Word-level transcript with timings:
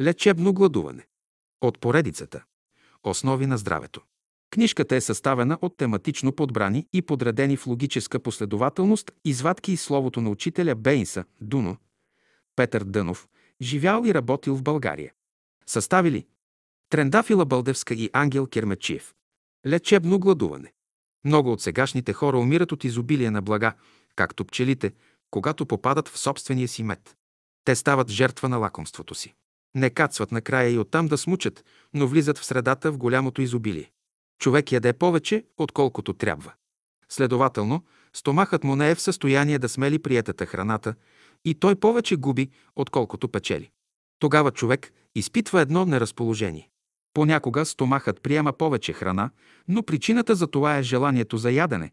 Лечебно 0.00 0.52
гладуване. 0.52 1.06
От 1.60 1.80
поредицата. 1.80 2.44
Основи 3.02 3.46
на 3.46 3.58
здравето. 3.58 4.00
Книжката 4.50 4.96
е 4.96 5.00
съставена 5.00 5.58
от 5.62 5.76
тематично 5.76 6.32
подбрани 6.32 6.86
и 6.92 7.02
подредени 7.02 7.56
в 7.56 7.66
логическа 7.66 8.20
последователност 8.20 9.12
извадки 9.24 9.72
и 9.72 9.76
словото 9.76 10.20
на 10.20 10.30
учителя 10.30 10.74
Бейнса, 10.74 11.24
Дуно, 11.40 11.76
Петър 12.56 12.84
Дънов, 12.84 13.28
живял 13.60 14.02
и 14.04 14.14
работил 14.14 14.56
в 14.56 14.62
България. 14.62 15.12
Съставили 15.66 16.26
Трендафила 16.88 17.46
Бълдевска 17.46 17.94
и 17.94 18.10
Ангел 18.12 18.46
Кермечиев. 18.46 19.14
Лечебно 19.66 20.18
гладуване. 20.18 20.72
Много 21.24 21.52
от 21.52 21.60
сегашните 21.60 22.12
хора 22.12 22.38
умират 22.38 22.72
от 22.72 22.84
изобилие 22.84 23.30
на 23.30 23.42
блага, 23.42 23.74
както 24.16 24.44
пчелите, 24.44 24.92
когато 25.30 25.66
попадат 25.66 26.08
в 26.08 26.18
собствения 26.18 26.68
си 26.68 26.82
мед. 26.82 27.16
Те 27.64 27.74
стават 27.74 28.10
жертва 28.10 28.48
на 28.48 28.56
лакомството 28.56 29.14
си. 29.14 29.34
Не 29.74 29.90
кацват 29.90 30.32
накрая 30.32 30.70
и 30.70 30.78
оттам 30.78 31.08
да 31.08 31.18
смучат, 31.18 31.64
но 31.94 32.06
влизат 32.06 32.38
в 32.38 32.44
средата 32.44 32.92
в 32.92 32.98
голямото 32.98 33.42
изобилие. 33.42 33.90
Човек 34.38 34.72
яде 34.72 34.92
повече, 34.92 35.44
отколкото 35.56 36.12
трябва. 36.12 36.52
Следователно, 37.08 37.84
стомахът 38.12 38.64
му 38.64 38.76
не 38.76 38.90
е 38.90 38.94
в 38.94 39.00
състояние 39.00 39.58
да 39.58 39.68
смели 39.68 39.98
приетата 39.98 40.46
храната 40.46 40.94
и 41.44 41.54
той 41.54 41.74
повече 41.74 42.16
губи, 42.16 42.50
отколкото 42.76 43.28
печели. 43.28 43.70
Тогава 44.18 44.50
човек 44.50 44.92
изпитва 45.14 45.60
едно 45.60 45.86
неразположение. 45.86 46.70
Понякога 47.14 47.64
стомахът 47.64 48.22
приема 48.22 48.52
повече 48.52 48.92
храна, 48.92 49.30
но 49.68 49.82
причината 49.82 50.34
за 50.34 50.46
това 50.46 50.78
е 50.78 50.82
желанието 50.82 51.36
за 51.36 51.50
ядене, 51.50 51.90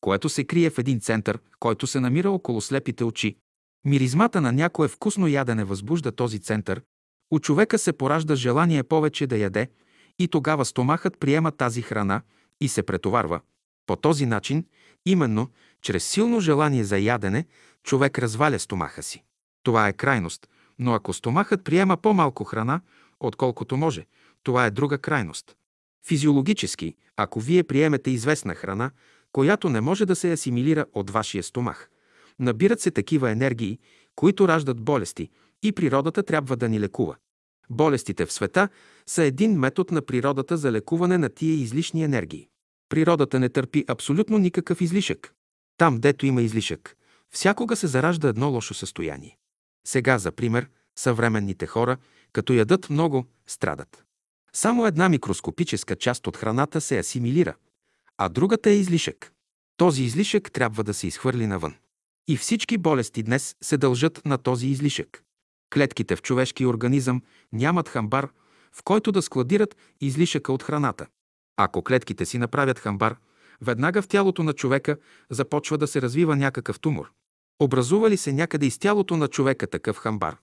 което 0.00 0.28
се 0.28 0.44
крие 0.44 0.70
в 0.70 0.78
един 0.78 1.00
център, 1.00 1.38
който 1.60 1.86
се 1.86 2.00
намира 2.00 2.30
около 2.30 2.60
слепите 2.60 3.04
очи. 3.04 3.36
Миризмата 3.84 4.40
на 4.40 4.52
някое 4.52 4.88
вкусно 4.88 5.28
ядене 5.28 5.64
възбужда 5.64 6.12
този 6.12 6.38
център, 6.38 6.82
у 7.30 7.38
човека 7.38 7.78
се 7.78 7.92
поражда 7.92 8.34
желание 8.34 8.82
повече 8.82 9.26
да 9.26 9.36
яде 9.36 9.70
и 10.18 10.28
тогава 10.28 10.64
стомахът 10.64 11.18
приема 11.20 11.52
тази 11.52 11.82
храна 11.82 12.22
и 12.60 12.68
се 12.68 12.82
претоварва. 12.82 13.40
По 13.86 13.96
този 13.96 14.26
начин, 14.26 14.64
именно, 15.06 15.50
чрез 15.82 16.04
силно 16.04 16.40
желание 16.40 16.84
за 16.84 16.98
ядене, 16.98 17.44
човек 17.82 18.18
разваля 18.18 18.58
стомаха 18.58 19.02
си. 19.02 19.24
Това 19.62 19.88
е 19.88 19.92
крайност, 19.92 20.48
но 20.78 20.94
ако 20.94 21.12
стомахът 21.12 21.64
приема 21.64 21.96
по-малко 21.96 22.44
храна, 22.44 22.80
отколкото 23.20 23.76
може, 23.76 24.06
това 24.42 24.66
е 24.66 24.70
друга 24.70 24.98
крайност. 24.98 25.56
Физиологически, 26.06 26.96
ако 27.16 27.40
вие 27.40 27.62
приемете 27.62 28.10
известна 28.10 28.54
храна, 28.54 28.90
която 29.32 29.68
не 29.68 29.80
може 29.80 30.06
да 30.06 30.16
се 30.16 30.32
асимилира 30.32 30.86
от 30.92 31.10
вашия 31.10 31.42
стомах, 31.42 31.90
набират 32.38 32.80
се 32.80 32.90
такива 32.90 33.30
енергии, 33.30 33.78
които 34.16 34.48
раждат 34.48 34.80
болести 34.80 35.30
и 35.64 35.72
природата 35.72 36.22
трябва 36.22 36.56
да 36.56 36.68
ни 36.68 36.80
лекува. 36.80 37.16
Болестите 37.70 38.26
в 38.26 38.32
света 38.32 38.68
са 39.06 39.22
един 39.22 39.58
метод 39.58 39.94
на 39.94 40.02
природата 40.02 40.56
за 40.56 40.72
лекуване 40.72 41.18
на 41.18 41.28
тия 41.28 41.54
излишни 41.54 42.04
енергии. 42.04 42.48
Природата 42.88 43.40
не 43.40 43.48
търпи 43.48 43.84
абсолютно 43.88 44.38
никакъв 44.38 44.80
излишък. 44.80 45.34
Там, 45.76 46.00
дето 46.00 46.26
има 46.26 46.42
излишък, 46.42 46.96
всякога 47.30 47.76
се 47.76 47.86
заражда 47.86 48.28
едно 48.28 48.50
лошо 48.50 48.74
състояние. 48.74 49.36
Сега, 49.86 50.18
за 50.18 50.32
пример, 50.32 50.68
съвременните 50.98 51.66
хора, 51.66 51.96
като 52.32 52.52
ядат 52.52 52.90
много, 52.90 53.26
страдат. 53.46 54.04
Само 54.52 54.86
една 54.86 55.08
микроскопическа 55.08 55.96
част 55.96 56.26
от 56.26 56.36
храната 56.36 56.80
се 56.80 56.98
асимилира, 56.98 57.54
а 58.18 58.28
другата 58.28 58.70
е 58.70 58.76
излишък. 58.76 59.32
Този 59.76 60.02
излишък 60.02 60.52
трябва 60.52 60.84
да 60.84 60.94
се 60.94 61.06
изхвърли 61.06 61.46
навън. 61.46 61.74
И 62.28 62.36
всички 62.36 62.78
болести 62.78 63.22
днес 63.22 63.56
се 63.62 63.76
дължат 63.76 64.24
на 64.24 64.38
този 64.38 64.66
излишък. 64.66 65.24
Клетките 65.72 66.16
в 66.16 66.22
човешкия 66.22 66.68
организъм 66.68 67.22
нямат 67.52 67.88
хамбар, 67.88 68.28
в 68.72 68.82
който 68.84 69.12
да 69.12 69.22
складират 69.22 69.76
излишъка 70.00 70.52
от 70.52 70.62
храната. 70.62 71.06
Ако 71.56 71.82
клетките 71.82 72.26
си 72.26 72.38
направят 72.38 72.78
хамбар, 72.78 73.16
веднага 73.60 74.02
в 74.02 74.08
тялото 74.08 74.42
на 74.42 74.52
човека 74.52 74.96
започва 75.30 75.78
да 75.78 75.86
се 75.86 76.02
развива 76.02 76.36
някакъв 76.36 76.80
тумор. 76.80 77.12
Образува 77.62 78.10
ли 78.10 78.16
се 78.16 78.32
някъде 78.32 78.66
из 78.66 78.78
тялото 78.78 79.16
на 79.16 79.28
човека 79.28 79.66
такъв 79.66 79.96
хамбар? 79.96 80.36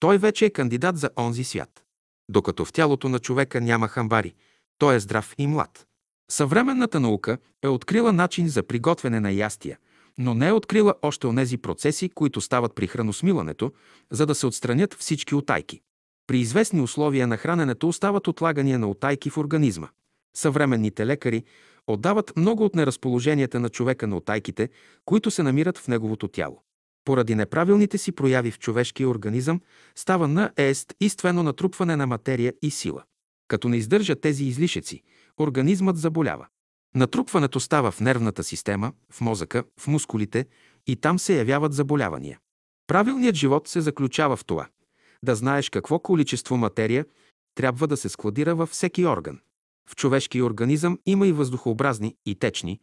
Той 0.00 0.18
вече 0.18 0.46
е 0.46 0.50
кандидат 0.50 0.98
за 0.98 1.10
онзи 1.18 1.44
свят. 1.44 1.84
Докато 2.28 2.64
в 2.64 2.72
тялото 2.72 3.08
на 3.08 3.18
човека 3.18 3.60
няма 3.60 3.88
хамбари, 3.88 4.34
той 4.78 4.94
е 4.94 5.00
здрав 5.00 5.34
и 5.38 5.46
млад. 5.46 5.86
Съвременната 6.30 7.00
наука 7.00 7.38
е 7.62 7.68
открила 7.68 8.12
начин 8.12 8.48
за 8.48 8.62
приготвяне 8.62 9.20
на 9.20 9.30
ястия, 9.30 9.78
но 10.18 10.34
не 10.34 10.48
е 10.48 10.52
открила 10.52 10.94
още 11.02 11.26
онези 11.26 11.58
процеси, 11.58 12.08
които 12.08 12.40
стават 12.40 12.74
при 12.74 12.86
храносмилането, 12.86 13.72
за 14.10 14.26
да 14.26 14.34
се 14.34 14.46
отстранят 14.46 14.94
всички 14.94 15.34
отайки. 15.34 15.80
При 16.26 16.38
известни 16.38 16.80
условия 16.80 17.26
на 17.26 17.36
храненето 17.36 17.88
остават 17.88 18.28
отлагания 18.28 18.78
на 18.78 18.88
отайки 18.88 19.30
в 19.30 19.38
организма. 19.38 19.88
Съвременните 20.36 21.06
лекари 21.06 21.44
отдават 21.86 22.32
много 22.36 22.64
от 22.64 22.74
неразположенията 22.74 23.60
на 23.60 23.68
човека 23.68 24.06
на 24.06 24.16
отайките, 24.16 24.68
които 25.04 25.30
се 25.30 25.42
намират 25.42 25.78
в 25.78 25.88
неговото 25.88 26.28
тяло. 26.28 26.62
Поради 27.04 27.34
неправилните 27.34 27.98
си 27.98 28.12
прояви 28.12 28.50
в 28.50 28.58
човешкия 28.58 29.08
организъм 29.08 29.60
става 29.94 30.28
на 30.28 30.50
ест 30.56 30.94
иствено 31.00 31.42
натрупване 31.42 31.96
на 31.96 32.06
материя 32.06 32.54
и 32.62 32.70
сила. 32.70 33.02
Като 33.48 33.68
не 33.68 33.76
издържа 33.76 34.16
тези 34.16 34.44
излишъци, 34.44 35.02
организмът 35.40 35.96
заболява. 35.96 36.46
Натрупването 36.94 37.60
става 37.60 37.90
в 37.90 38.00
нервната 38.00 38.44
система, 38.44 38.92
в 39.12 39.20
мозъка, 39.20 39.64
в 39.80 39.86
мускулите 39.86 40.46
и 40.86 40.96
там 40.96 41.18
се 41.18 41.38
явяват 41.38 41.72
заболявания. 41.72 42.38
Правилният 42.86 43.36
живот 43.36 43.68
се 43.68 43.80
заключава 43.80 44.36
в 44.36 44.44
това 44.44 44.68
да 45.22 45.34
знаеш 45.34 45.70
какво 45.70 45.98
количество 45.98 46.56
материя 46.56 47.06
трябва 47.54 47.86
да 47.86 47.96
се 47.96 48.08
складира 48.08 48.54
във 48.54 48.70
всеки 48.70 49.06
орган. 49.06 49.38
В 49.90 49.96
човешкия 49.96 50.44
организъм 50.44 50.98
има 51.06 51.26
и 51.26 51.32
въздухообразни, 51.32 52.16
и 52.26 52.34
течни, 52.34 52.80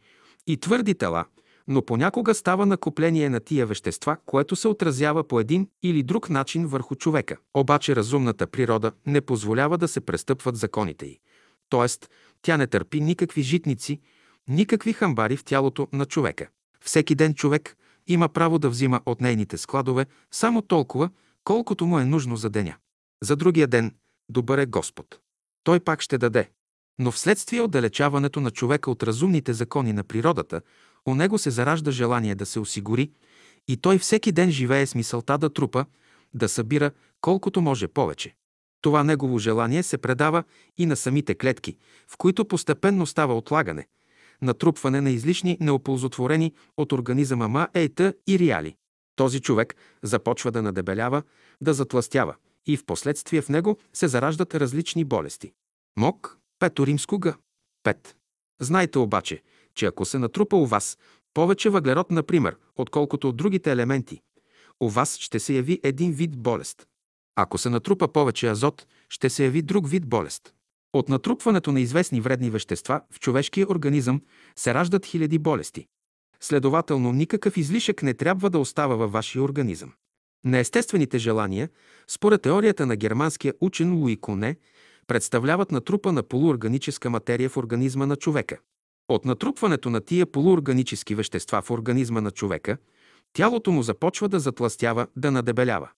и 0.47 0.57
твърди 0.57 0.95
тела, 0.95 1.25
но 1.67 1.85
понякога 1.85 2.33
става 2.33 2.65
накопление 2.65 3.29
на 3.29 3.39
тия 3.39 3.65
вещества, 3.65 4.17
което 4.25 4.55
се 4.55 4.67
отразява 4.67 5.27
по 5.27 5.39
един 5.39 5.69
или 5.83 6.03
друг 6.03 6.29
начин 6.29 6.67
върху 6.67 6.95
човека. 6.95 7.37
Обаче 7.53 7.95
разумната 7.95 8.47
природа 8.47 8.91
не 9.05 9.21
позволява 9.21 9.77
да 9.77 9.87
се 9.87 10.01
престъпват 10.01 10.55
законите 10.55 11.05
й. 11.05 11.19
Тоест, 11.69 12.09
тя 12.45 12.57
не 12.57 12.67
търпи 12.67 13.01
никакви 13.01 13.41
житници, 13.41 13.99
никакви 14.47 14.93
хамбари 14.93 15.37
в 15.37 15.43
тялото 15.43 15.87
на 15.93 16.05
човека. 16.05 16.47
Всеки 16.81 17.15
ден 17.15 17.33
човек 17.33 17.77
има 18.07 18.29
право 18.29 18.59
да 18.59 18.69
взима 18.69 19.01
от 19.05 19.21
нейните 19.21 19.57
складове 19.57 20.05
само 20.31 20.61
толкова, 20.61 21.09
колкото 21.43 21.85
му 21.85 21.99
е 21.99 22.05
нужно 22.05 22.35
за 22.35 22.49
деня. 22.49 22.75
За 23.23 23.35
другия 23.35 23.67
ден 23.67 23.95
добър 24.29 24.57
е 24.57 24.65
Господ. 24.65 25.19
Той 25.63 25.79
пак 25.79 26.01
ще 26.01 26.17
даде. 26.17 26.49
Но 26.99 27.11
вследствие 27.11 27.61
отдалечаването 27.61 28.41
на 28.41 28.51
човека 28.51 28.91
от 28.91 29.03
разумните 29.03 29.53
закони 29.53 29.93
на 29.93 30.03
природата, 30.03 30.61
у 31.05 31.15
него 31.15 31.37
се 31.37 31.51
заражда 31.51 31.91
желание 31.91 32.35
да 32.35 32.45
се 32.45 32.59
осигури 32.59 33.11
и 33.67 33.77
той 33.77 33.97
всеки 33.97 34.31
ден 34.31 34.51
живее 34.51 34.85
с 34.85 34.95
мисълта 34.95 35.37
да 35.37 35.53
трупа, 35.53 35.85
да 36.33 36.49
събира 36.49 36.91
колкото 37.21 37.61
може 37.61 37.87
повече. 37.87 38.35
Това 38.85 39.03
негово 39.03 39.39
желание 39.39 39.83
се 39.83 39.97
предава 39.97 40.43
и 40.77 40.85
на 40.85 40.95
самите 40.95 41.35
клетки, 41.35 41.77
в 42.07 42.17
които 42.17 42.45
постепенно 42.45 43.05
става 43.05 43.37
отлагане, 43.37 43.87
натрупване 44.41 45.01
на 45.01 45.09
излишни 45.09 45.57
неоползотворени 45.59 46.53
от 46.77 46.91
организъма 46.91 47.47
ма, 47.47 47.67
ейта 47.73 48.13
и 48.27 48.39
реали. 48.39 48.75
Този 49.15 49.39
човек 49.41 49.75
започва 50.03 50.51
да 50.51 50.61
надебелява, 50.61 51.23
да 51.61 51.73
затластява 51.73 52.35
и 52.65 52.77
в 52.77 52.85
последствие 52.85 53.41
в 53.41 53.49
него 53.49 53.77
се 53.93 54.07
зараждат 54.07 54.55
различни 54.55 55.03
болести. 55.03 55.51
Мок, 55.97 56.37
пето 56.59 56.87
римско 56.87 57.19
г. 57.19 57.35
Пет. 57.83 58.15
Знайте 58.61 58.99
обаче, 58.99 59.41
че 59.75 59.85
ако 59.85 60.05
се 60.05 60.19
натрупа 60.19 60.55
у 60.55 60.65
вас 60.65 60.97
повече 61.33 61.69
въглерод, 61.69 62.11
например, 62.11 62.57
отколкото 62.75 63.29
от 63.29 63.37
другите 63.37 63.71
елементи, 63.71 64.21
у 64.79 64.89
вас 64.89 65.17
ще 65.17 65.39
се 65.39 65.53
яви 65.53 65.79
един 65.83 66.11
вид 66.11 66.37
болест. 66.37 66.87
Ако 67.35 67.57
се 67.57 67.69
натрупа 67.69 68.07
повече 68.07 68.47
азот, 68.47 68.87
ще 69.09 69.29
се 69.29 69.43
яви 69.43 69.61
друг 69.61 69.89
вид 69.89 70.07
болест. 70.07 70.53
От 70.93 71.09
натрупването 71.09 71.71
на 71.71 71.81
известни 71.81 72.21
вредни 72.21 72.49
вещества 72.49 73.01
в 73.11 73.19
човешкия 73.19 73.67
организъм 73.69 74.21
се 74.55 74.73
раждат 74.73 75.05
хиляди 75.05 75.39
болести. 75.39 75.85
Следователно, 76.39 77.11
никакъв 77.11 77.57
излишък 77.57 78.03
не 78.03 78.13
трябва 78.13 78.49
да 78.49 78.59
остава 78.59 78.95
във 78.95 79.11
вашия 79.11 79.43
организъм. 79.43 79.93
Неестествените 80.43 81.17
желания, 81.17 81.69
според 82.07 82.41
теорията 82.41 82.85
на 82.85 82.95
германския 82.95 83.53
учен 83.61 83.93
Луи 83.93 84.17
Коне, 84.17 84.55
представляват 85.07 85.71
натрупа 85.71 86.11
на 86.11 86.23
полуорганическа 86.23 87.09
материя 87.09 87.49
в 87.49 87.57
организма 87.57 88.05
на 88.05 88.15
човека. 88.15 88.57
От 89.07 89.25
натрупването 89.25 89.89
на 89.89 90.01
тия 90.01 90.25
полуорганически 90.25 91.15
вещества 91.15 91.61
в 91.61 91.71
организма 91.71 92.21
на 92.21 92.31
човека, 92.31 92.77
тялото 93.33 93.71
му 93.71 93.83
започва 93.83 94.29
да 94.29 94.39
затластява, 94.39 95.07
да 95.15 95.31
надебелява. 95.31 95.89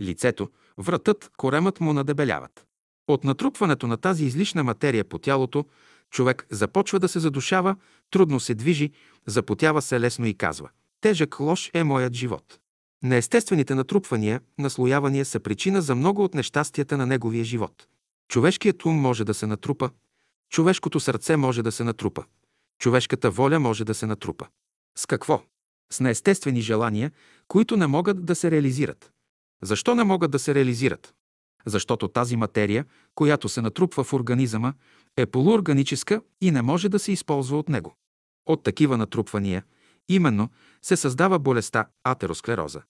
Лицето, 0.00 0.48
вратът, 0.78 1.30
коремът 1.36 1.80
му 1.80 1.92
надебеляват. 1.92 2.66
От 3.08 3.24
натрупването 3.24 3.86
на 3.86 3.96
тази 3.96 4.24
излишна 4.24 4.64
материя 4.64 5.04
по 5.04 5.18
тялото, 5.18 5.64
човек 6.10 6.46
започва 6.50 7.00
да 7.00 7.08
се 7.08 7.20
задушава, 7.20 7.76
трудно 8.10 8.40
се 8.40 8.54
движи, 8.54 8.90
запотява 9.26 9.82
се 9.82 10.00
лесно 10.00 10.26
и 10.26 10.34
казва 10.34 10.70
«Тежък 11.00 11.40
лош 11.40 11.70
е 11.74 11.84
моят 11.84 12.14
живот». 12.14 12.58
Неестествените 13.02 13.74
натрупвания, 13.74 14.40
наслоявания 14.58 15.24
са 15.24 15.40
причина 15.40 15.82
за 15.82 15.94
много 15.94 16.24
от 16.24 16.34
нещастията 16.34 16.96
на 16.96 17.06
неговия 17.06 17.44
живот. 17.44 17.86
Човешкият 18.28 18.84
ум 18.84 18.96
може 18.96 19.24
да 19.24 19.34
се 19.34 19.46
натрупа, 19.46 19.90
човешкото 20.50 21.00
сърце 21.00 21.36
може 21.36 21.62
да 21.62 21.72
се 21.72 21.84
натрупа, 21.84 22.24
човешката 22.78 23.30
воля 23.30 23.60
може 23.60 23.84
да 23.84 23.94
се 23.94 24.06
натрупа. 24.06 24.46
С 24.98 25.06
какво? 25.06 25.42
С 25.92 26.00
неестествени 26.00 26.60
желания, 26.60 27.12
които 27.48 27.76
не 27.76 27.86
могат 27.86 28.24
да 28.24 28.34
се 28.34 28.50
реализират. 28.50 29.12
Защо 29.62 29.94
не 29.94 30.04
могат 30.04 30.30
да 30.30 30.38
се 30.38 30.54
реализират? 30.54 31.14
Защото 31.66 32.08
тази 32.08 32.36
материя, 32.36 32.84
която 33.14 33.48
се 33.48 33.60
натрупва 33.60 34.04
в 34.04 34.12
организъма, 34.12 34.72
е 35.16 35.26
полуорганическа 35.26 36.20
и 36.40 36.50
не 36.50 36.62
може 36.62 36.88
да 36.88 36.98
се 36.98 37.12
използва 37.12 37.58
от 37.58 37.68
него. 37.68 37.96
От 38.46 38.62
такива 38.62 38.96
натрупвания, 38.96 39.64
именно, 40.08 40.48
се 40.82 40.96
създава 40.96 41.38
болестта 41.38 41.86
атеросклероза, 42.04 42.82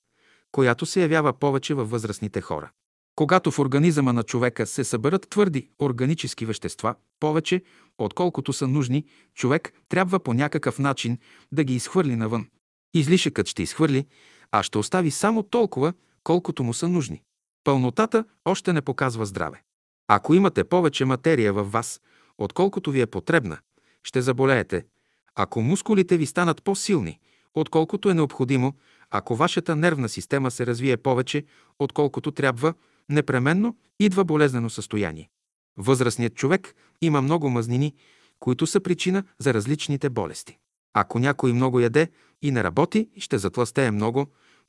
която 0.52 0.86
се 0.86 1.02
явява 1.02 1.32
повече 1.32 1.74
във 1.74 1.90
възрастните 1.90 2.40
хора. 2.40 2.70
Когато 3.16 3.50
в 3.50 3.58
организъма 3.58 4.12
на 4.12 4.22
човека 4.22 4.66
се 4.66 4.84
съберат 4.84 5.26
твърди 5.30 5.68
органически 5.78 6.46
вещества, 6.46 6.94
повече, 7.20 7.62
отколкото 7.98 8.52
са 8.52 8.68
нужни, 8.68 9.04
човек 9.34 9.72
трябва 9.88 10.20
по 10.20 10.34
някакъв 10.34 10.78
начин 10.78 11.18
да 11.52 11.64
ги 11.64 11.74
изхвърли 11.74 12.16
навън. 12.16 12.46
Излишъкът 12.94 13.48
ще 13.48 13.62
изхвърли, 13.62 14.06
а 14.52 14.62
ще 14.62 14.78
остави 14.78 15.10
само 15.10 15.42
толкова, 15.42 15.92
колкото 16.24 16.64
му 16.64 16.74
са 16.74 16.88
нужни. 16.88 17.22
Пълнотата 17.64 18.24
още 18.44 18.72
не 18.72 18.82
показва 18.82 19.26
здраве. 19.26 19.62
Ако 20.08 20.34
имате 20.34 20.64
повече 20.64 21.04
материя 21.04 21.52
във 21.52 21.72
вас, 21.72 22.00
отколкото 22.38 22.90
ви 22.90 23.00
е 23.00 23.06
потребна, 23.06 23.58
ще 24.04 24.22
заболеете. 24.22 24.86
Ако 25.34 25.62
мускулите 25.62 26.16
ви 26.16 26.26
станат 26.26 26.62
по-силни, 26.62 27.18
отколкото 27.54 28.10
е 28.10 28.14
необходимо, 28.14 28.72
ако 29.10 29.36
вашата 29.36 29.76
нервна 29.76 30.08
система 30.08 30.50
се 30.50 30.66
развие 30.66 30.96
повече, 30.96 31.44
отколкото 31.78 32.30
трябва, 32.30 32.74
непременно 33.08 33.76
идва 34.00 34.24
болезнено 34.24 34.70
състояние. 34.70 35.28
Възрастният 35.76 36.34
човек 36.34 36.74
има 37.02 37.22
много 37.22 37.50
мазнини, 37.50 37.94
които 38.38 38.66
са 38.66 38.80
причина 38.80 39.24
за 39.38 39.54
различните 39.54 40.10
болести. 40.10 40.58
Ако 40.94 41.18
някой 41.18 41.52
много 41.52 41.80
яде 41.80 42.10
и 42.42 42.50
не 42.50 42.64
работи, 42.64 43.08
ще 43.16 43.38
затластее 43.38 43.90
много 43.90 44.26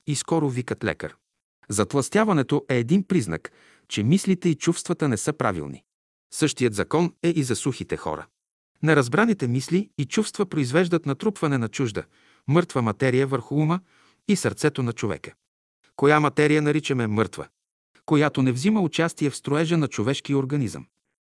и 0.08 0.16
скоро 0.16 0.50
викат 0.50 0.84
лекар. 0.84 1.16
Затластяването 1.70 2.66
е 2.70 2.78
един 2.78 3.04
признак, 3.04 3.52
че 3.88 4.04
мислите 4.04 4.50
и 4.50 4.56
чувствата 4.56 5.08
не 5.08 5.18
са 5.18 5.34
правилни. 5.34 5.84
Същият 6.34 6.74
закон 6.74 7.14
е 7.24 7.30
и 7.30 7.44
за 7.44 7.56
сухите 7.56 7.98
хора. 7.98 8.28
Неразбраните 8.84 9.48
мисли 9.48 9.90
и 9.98 10.06
чувства 10.06 10.46
произвеждат 10.46 11.06
натрупване 11.06 11.58
на 11.58 11.70
чужда, 11.70 12.04
мъртва 12.48 12.82
материя 12.82 13.28
върху 13.28 13.56
ума 13.56 13.80
и 14.28 14.36
сърцето 14.36 14.84
на 14.84 14.94
човека. 14.94 15.34
Коя 15.96 16.20
материя 16.20 16.62
наричаме 16.62 17.08
мъртва? 17.08 17.48
Която 18.06 18.42
не 18.42 18.52
взима 18.52 18.82
участие 18.82 19.30
в 19.30 19.36
строежа 19.36 19.78
на 19.78 19.88
човешкия 19.88 20.38
организъм. 20.38 20.86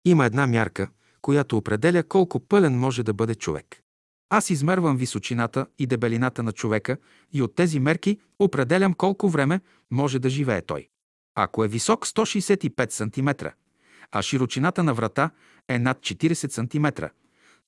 Има 0.04 0.26
една 0.26 0.46
мярка, 0.46 0.88
която 1.22 1.56
определя 1.56 2.02
колко 2.02 2.40
пълен 2.40 2.78
може 2.78 3.02
да 3.02 3.12
бъде 3.14 3.34
човек. 3.34 3.84
Аз 4.30 4.50
измервам 4.50 4.96
височината 4.96 5.66
и 5.78 5.86
дебелината 5.86 6.42
на 6.42 6.52
човека 6.52 6.96
и 7.32 7.42
от 7.42 7.54
тези 7.54 7.80
мерки 7.80 8.18
определям 8.38 8.94
колко 8.94 9.28
време 9.28 9.60
може 9.94 10.18
да 10.18 10.30
живее 10.30 10.62
той. 10.62 10.88
Ако 11.34 11.64
е 11.64 11.68
висок 11.68 12.06
165 12.06 12.90
см, 12.90 13.46
а 14.12 14.22
широчината 14.22 14.82
на 14.82 14.94
врата 14.94 15.30
е 15.68 15.78
над 15.78 15.98
40 15.98 16.50
см, 16.50 17.04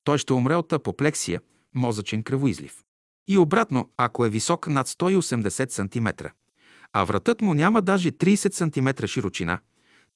той 0.04 0.18
ще 0.18 0.32
умре 0.32 0.54
от 0.54 0.72
апоплексия, 0.72 1.40
мозъчен 1.74 2.22
кръвоизлив. 2.22 2.82
И 3.28 3.38
обратно, 3.38 3.90
ако 3.96 4.26
е 4.26 4.30
висок 4.30 4.66
над 4.66 4.88
180 4.88 5.70
см, 5.70 6.26
а 6.92 7.04
вратът 7.04 7.40
му 7.40 7.54
няма 7.54 7.82
даже 7.82 8.12
30 8.12 8.52
см 8.52 9.06
широчина, 9.06 9.58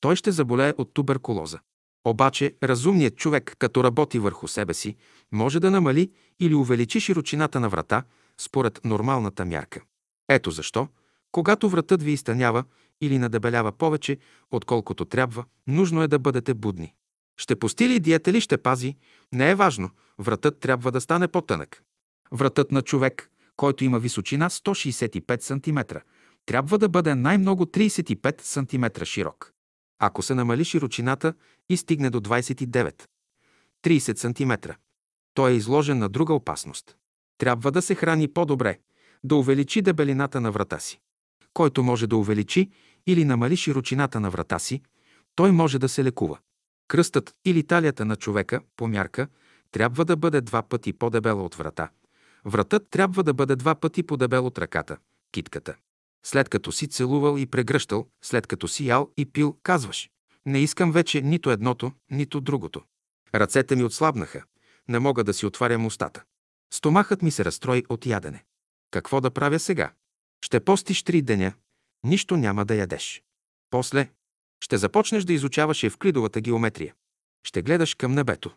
той 0.00 0.16
ще 0.16 0.32
заболее 0.32 0.74
от 0.78 0.94
туберкулоза. 0.94 1.58
Обаче 2.04 2.56
разумният 2.62 3.16
човек, 3.16 3.56
като 3.58 3.84
работи 3.84 4.18
върху 4.18 4.48
себе 4.48 4.74
си, 4.74 4.96
може 5.32 5.60
да 5.60 5.70
намали 5.70 6.12
или 6.40 6.54
увеличи 6.54 7.00
широчината 7.00 7.60
на 7.60 7.68
врата 7.68 8.04
според 8.38 8.80
нормалната 8.84 9.44
мярка. 9.44 9.80
Ето 10.28 10.50
защо, 10.50 10.88
когато 11.32 11.68
вратът 11.68 12.02
ви 12.02 12.12
изтънява 12.12 12.64
или 13.00 13.18
надебелява 13.18 13.72
повече, 13.72 14.18
отколкото 14.50 15.04
трябва, 15.04 15.44
нужно 15.66 16.02
е 16.02 16.08
да 16.08 16.18
бъдете 16.18 16.54
будни. 16.54 16.94
Ще 17.36 17.56
пости 17.56 17.88
ли 17.88 18.00
диета 18.00 18.32
ли 18.32 18.40
ще 18.40 18.58
пази, 18.58 18.96
не 19.32 19.50
е 19.50 19.54
важно, 19.54 19.90
вратът 20.18 20.60
трябва 20.60 20.92
да 20.92 21.00
стане 21.00 21.28
по-тънък. 21.28 21.82
Вратът 22.32 22.72
на 22.72 22.82
човек, 22.82 23.30
който 23.56 23.84
има 23.84 23.98
височина 23.98 24.50
165 24.50 25.40
см, 25.40 25.96
трябва 26.46 26.78
да 26.78 26.88
бъде 26.88 27.14
най-много 27.14 27.64
35 27.64 28.40
см 28.42 29.04
широк. 29.04 29.52
Ако 29.98 30.22
се 30.22 30.34
намали 30.34 30.64
широчината 30.64 31.34
и 31.68 31.76
стигне 31.76 32.10
до 32.10 32.20
29 32.20 33.06
30 33.84 34.16
см, 34.16 34.70
той 35.34 35.50
е 35.50 35.54
изложен 35.54 35.98
на 35.98 36.08
друга 36.08 36.34
опасност. 36.34 36.96
Трябва 37.38 37.72
да 37.72 37.82
се 37.82 37.94
храни 37.94 38.28
по-добре, 38.28 38.78
да 39.24 39.36
увеличи 39.36 39.82
дебелината 39.82 40.40
на 40.40 40.50
врата 40.50 40.78
си. 40.78 41.00
Който 41.54 41.82
може 41.82 42.06
да 42.06 42.16
увеличи 42.16 42.70
или 43.06 43.24
намали 43.24 43.56
широчината 43.56 44.20
на 44.20 44.30
врата 44.30 44.58
си, 44.58 44.82
той 45.34 45.52
може 45.52 45.78
да 45.78 45.88
се 45.88 46.04
лекува. 46.04 46.38
Кръстът 46.88 47.34
или 47.44 47.66
талията 47.66 48.04
на 48.04 48.16
човека, 48.16 48.60
по 48.76 48.88
мярка, 48.88 49.28
трябва 49.72 50.04
да 50.04 50.16
бъде 50.16 50.40
два 50.40 50.62
пъти 50.62 50.92
по-дебела 50.92 51.42
от 51.42 51.54
врата. 51.54 51.90
Вратът 52.44 52.90
трябва 52.90 53.22
да 53.22 53.34
бъде 53.34 53.56
два 53.56 53.74
пъти 53.74 54.02
по-дебел 54.02 54.46
от 54.46 54.58
ръката, 54.58 54.96
китката. 55.32 55.76
След 56.26 56.48
като 56.48 56.72
си 56.72 56.88
целувал 56.88 57.38
и 57.38 57.46
прегръщал, 57.46 58.06
след 58.22 58.46
като 58.46 58.68
си 58.68 58.86
ял 58.86 59.10
и 59.16 59.26
пил, 59.26 59.58
казваш 59.62 60.10
«Не 60.46 60.58
искам 60.58 60.92
вече 60.92 61.20
нито 61.20 61.50
едното, 61.50 61.92
нито 62.10 62.40
другото». 62.40 62.82
Ръцете 63.34 63.76
ми 63.76 63.84
отслабнаха, 63.84 64.42
не 64.88 64.98
мога 64.98 65.24
да 65.24 65.34
си 65.34 65.46
отварям 65.46 65.86
устата. 65.86 66.22
Стомахът 66.72 67.22
ми 67.22 67.30
се 67.30 67.44
разстрои 67.44 67.84
от 67.88 68.06
ядене. 68.06 68.44
Какво 68.90 69.20
да 69.20 69.30
правя 69.30 69.58
сега? 69.58 69.92
Ще 70.44 70.60
постиш 70.60 71.02
три 71.02 71.22
деня, 71.22 71.52
нищо 72.04 72.36
няма 72.36 72.64
да 72.64 72.74
ядеш. 72.74 73.22
После 73.70 74.10
ще 74.64 74.76
започнеш 74.76 75.24
да 75.24 75.32
изучаваш 75.32 75.82
евклидовата 75.82 76.40
геометрия. 76.40 76.94
Ще 77.44 77.62
гледаш 77.62 77.94
към 77.94 78.12
небето. 78.12 78.50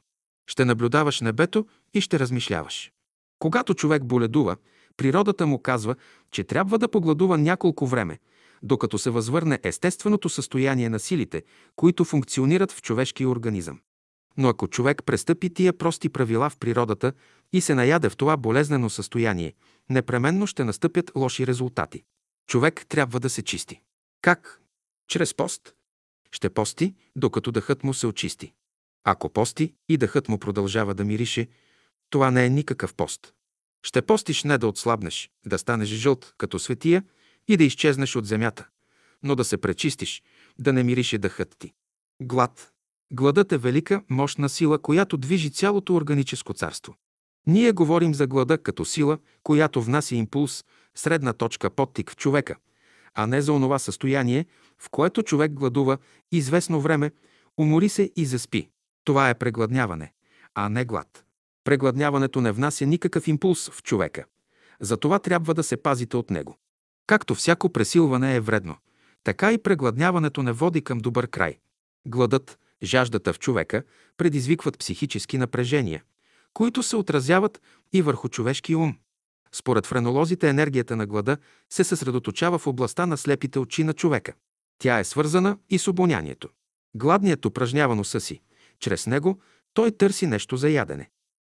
Ще 0.48 0.66
наблюдаваш 0.66 1.22
небето 1.22 1.68
и 1.94 2.02
ще 2.02 2.20
размишляваш. 2.20 2.92
Когато 3.40 3.74
човек 3.74 4.06
боледува, 4.06 4.58
природата 4.98 5.48
му 5.48 5.60
казва, 5.60 5.96
че 6.32 6.44
трябва 6.44 6.80
да 6.80 6.88
погладува 6.92 7.38
няколко 7.38 7.88
време, 7.88 8.20
докато 8.64 8.98
се 8.98 9.10
възвърне 9.10 9.60
естественото 9.64 10.30
състояние 10.30 10.90
на 10.90 11.00
силите, 11.00 11.44
които 11.76 12.06
функционират 12.06 12.72
в 12.72 12.82
човешкия 12.82 13.30
организъм. 13.30 13.80
Но 14.38 14.50
ако 14.50 14.68
човек 14.68 15.04
престъпи 15.06 15.54
тия 15.54 15.78
прости 15.78 16.10
правила 16.10 16.50
в 16.50 16.58
природата 16.58 17.14
и 17.54 17.62
се 17.62 17.76
наяде 17.76 18.10
в 18.10 18.18
това 18.18 18.38
болезнено 18.38 18.90
състояние, 18.90 19.54
непременно 19.90 20.48
ще 20.48 20.64
настъпят 20.64 21.12
лоши 21.16 21.48
резултати. 21.48 22.04
Човек 22.48 22.86
трябва 22.90 23.20
да 23.20 23.30
се 23.30 23.42
чисти. 23.44 23.82
Как? 24.22 24.62
Чрез 25.08 25.34
пост. 25.34 25.74
Ще 26.32 26.50
пости, 26.50 26.96
докато 27.16 27.52
дъхът 27.52 27.84
му 27.84 27.94
се 27.94 28.08
очисти. 28.08 28.54
Ако 29.04 29.30
пости 29.30 29.74
и 29.90 29.98
дъхът 29.98 30.28
му 30.28 30.40
продължава 30.40 30.94
да 30.94 31.04
мирише, 31.04 31.48
това 32.10 32.32
не 32.32 32.46
е 32.46 32.50
никакъв 32.50 32.94
пост. 32.94 33.34
Ще 33.86 34.02
постиш 34.02 34.44
не 34.44 34.58
да 34.58 34.68
отслабнеш, 34.68 35.32
да 35.46 35.58
станеш 35.58 35.90
жълт 35.90 36.34
като 36.38 36.60
светия 36.60 37.04
и 37.48 37.58
да 37.58 37.64
изчезнеш 37.64 38.16
от 38.16 38.26
земята, 38.26 38.68
но 39.24 39.36
да 39.36 39.44
се 39.44 39.58
пречистиш, 39.58 40.24
да 40.60 40.74
не 40.74 40.84
мирише 40.84 41.18
дъхът 41.18 41.56
ти. 41.60 41.74
Глад. 42.22 42.72
Гладът 43.14 43.52
е 43.52 43.58
велика, 43.58 44.04
мощна 44.10 44.50
сила, 44.50 44.82
която 44.82 45.18
движи 45.18 45.52
цялото 45.52 45.96
органическо 45.96 46.54
царство. 46.54 46.96
Ние 47.48 47.72
говорим 47.72 48.14
за 48.14 48.28
глада 48.28 48.58
като 48.58 48.86
сила, 48.86 49.18
която 49.44 49.82
внася 49.82 50.16
импулс, 50.16 50.66
средна 50.96 51.34
точка 51.34 51.70
подтик 51.70 52.12
в 52.12 52.16
човека, 52.16 52.56
а 53.14 53.28
не 53.28 53.42
за 53.42 53.54
онова 53.54 53.80
състояние, 53.80 54.46
в 54.80 54.90
което 54.90 55.24
човек 55.24 55.52
гладува 55.52 55.98
известно 56.32 56.82
време, 56.82 57.12
умори 57.58 57.90
се 57.90 58.12
и 58.16 58.26
заспи. 58.26 58.70
Това 59.04 59.30
е 59.30 59.36
прегладняване, 59.36 60.14
а 60.56 60.70
не 60.70 60.86
глад. 60.86 61.26
Прегладняването 61.64 62.42
не 62.42 62.52
внася 62.52 62.86
никакъв 62.86 63.28
импулс 63.28 63.70
в 63.70 63.84
човека. 63.84 64.26
Затова 64.80 65.20
трябва 65.20 65.54
да 65.54 65.64
се 65.64 65.78
пазите 65.78 66.18
от 66.18 66.30
него. 66.30 66.58
Както 67.08 67.36
всяко 67.36 67.70
пресилване 67.70 68.36
е 68.36 68.40
вредно, 68.40 68.76
така 69.24 69.52
и 69.52 69.58
прегладняването 69.58 70.44
не 70.44 70.52
води 70.52 70.82
към 70.82 70.98
добър 70.98 71.28
край. 71.28 71.60
Гладът, 72.08 72.60
жаждата 72.84 73.34
в 73.34 73.40
човека 73.40 73.84
предизвикват 74.18 74.80
психически 74.80 75.38
напрежения, 75.38 76.04
които 76.54 76.84
се 76.84 76.96
отразяват 76.96 77.62
и 77.94 78.02
върху 78.02 78.30
човешки 78.30 78.76
ум. 78.76 78.96
Според 79.52 79.86
френолозите 79.86 80.50
енергията 80.50 80.96
на 80.96 81.06
глада 81.06 81.38
се 81.70 81.84
съсредоточава 81.84 82.58
в 82.58 82.68
областта 82.68 83.06
на 83.06 83.18
слепите 83.18 83.60
очи 83.60 83.84
на 83.84 83.94
човека. 83.94 84.34
Тя 84.80 85.00
е 85.00 85.04
свързана 85.04 85.58
и 85.70 85.80
с 85.80 85.88
обонянието. 85.88 86.50
Гладният 86.96 87.46
упражнява 87.46 87.96
носа 87.96 88.20
си. 88.20 88.42
Чрез 88.80 89.08
него 89.08 89.40
той 89.74 89.92
търси 89.92 90.28
нещо 90.28 90.58
за 90.58 90.70
ядене. 90.70 91.10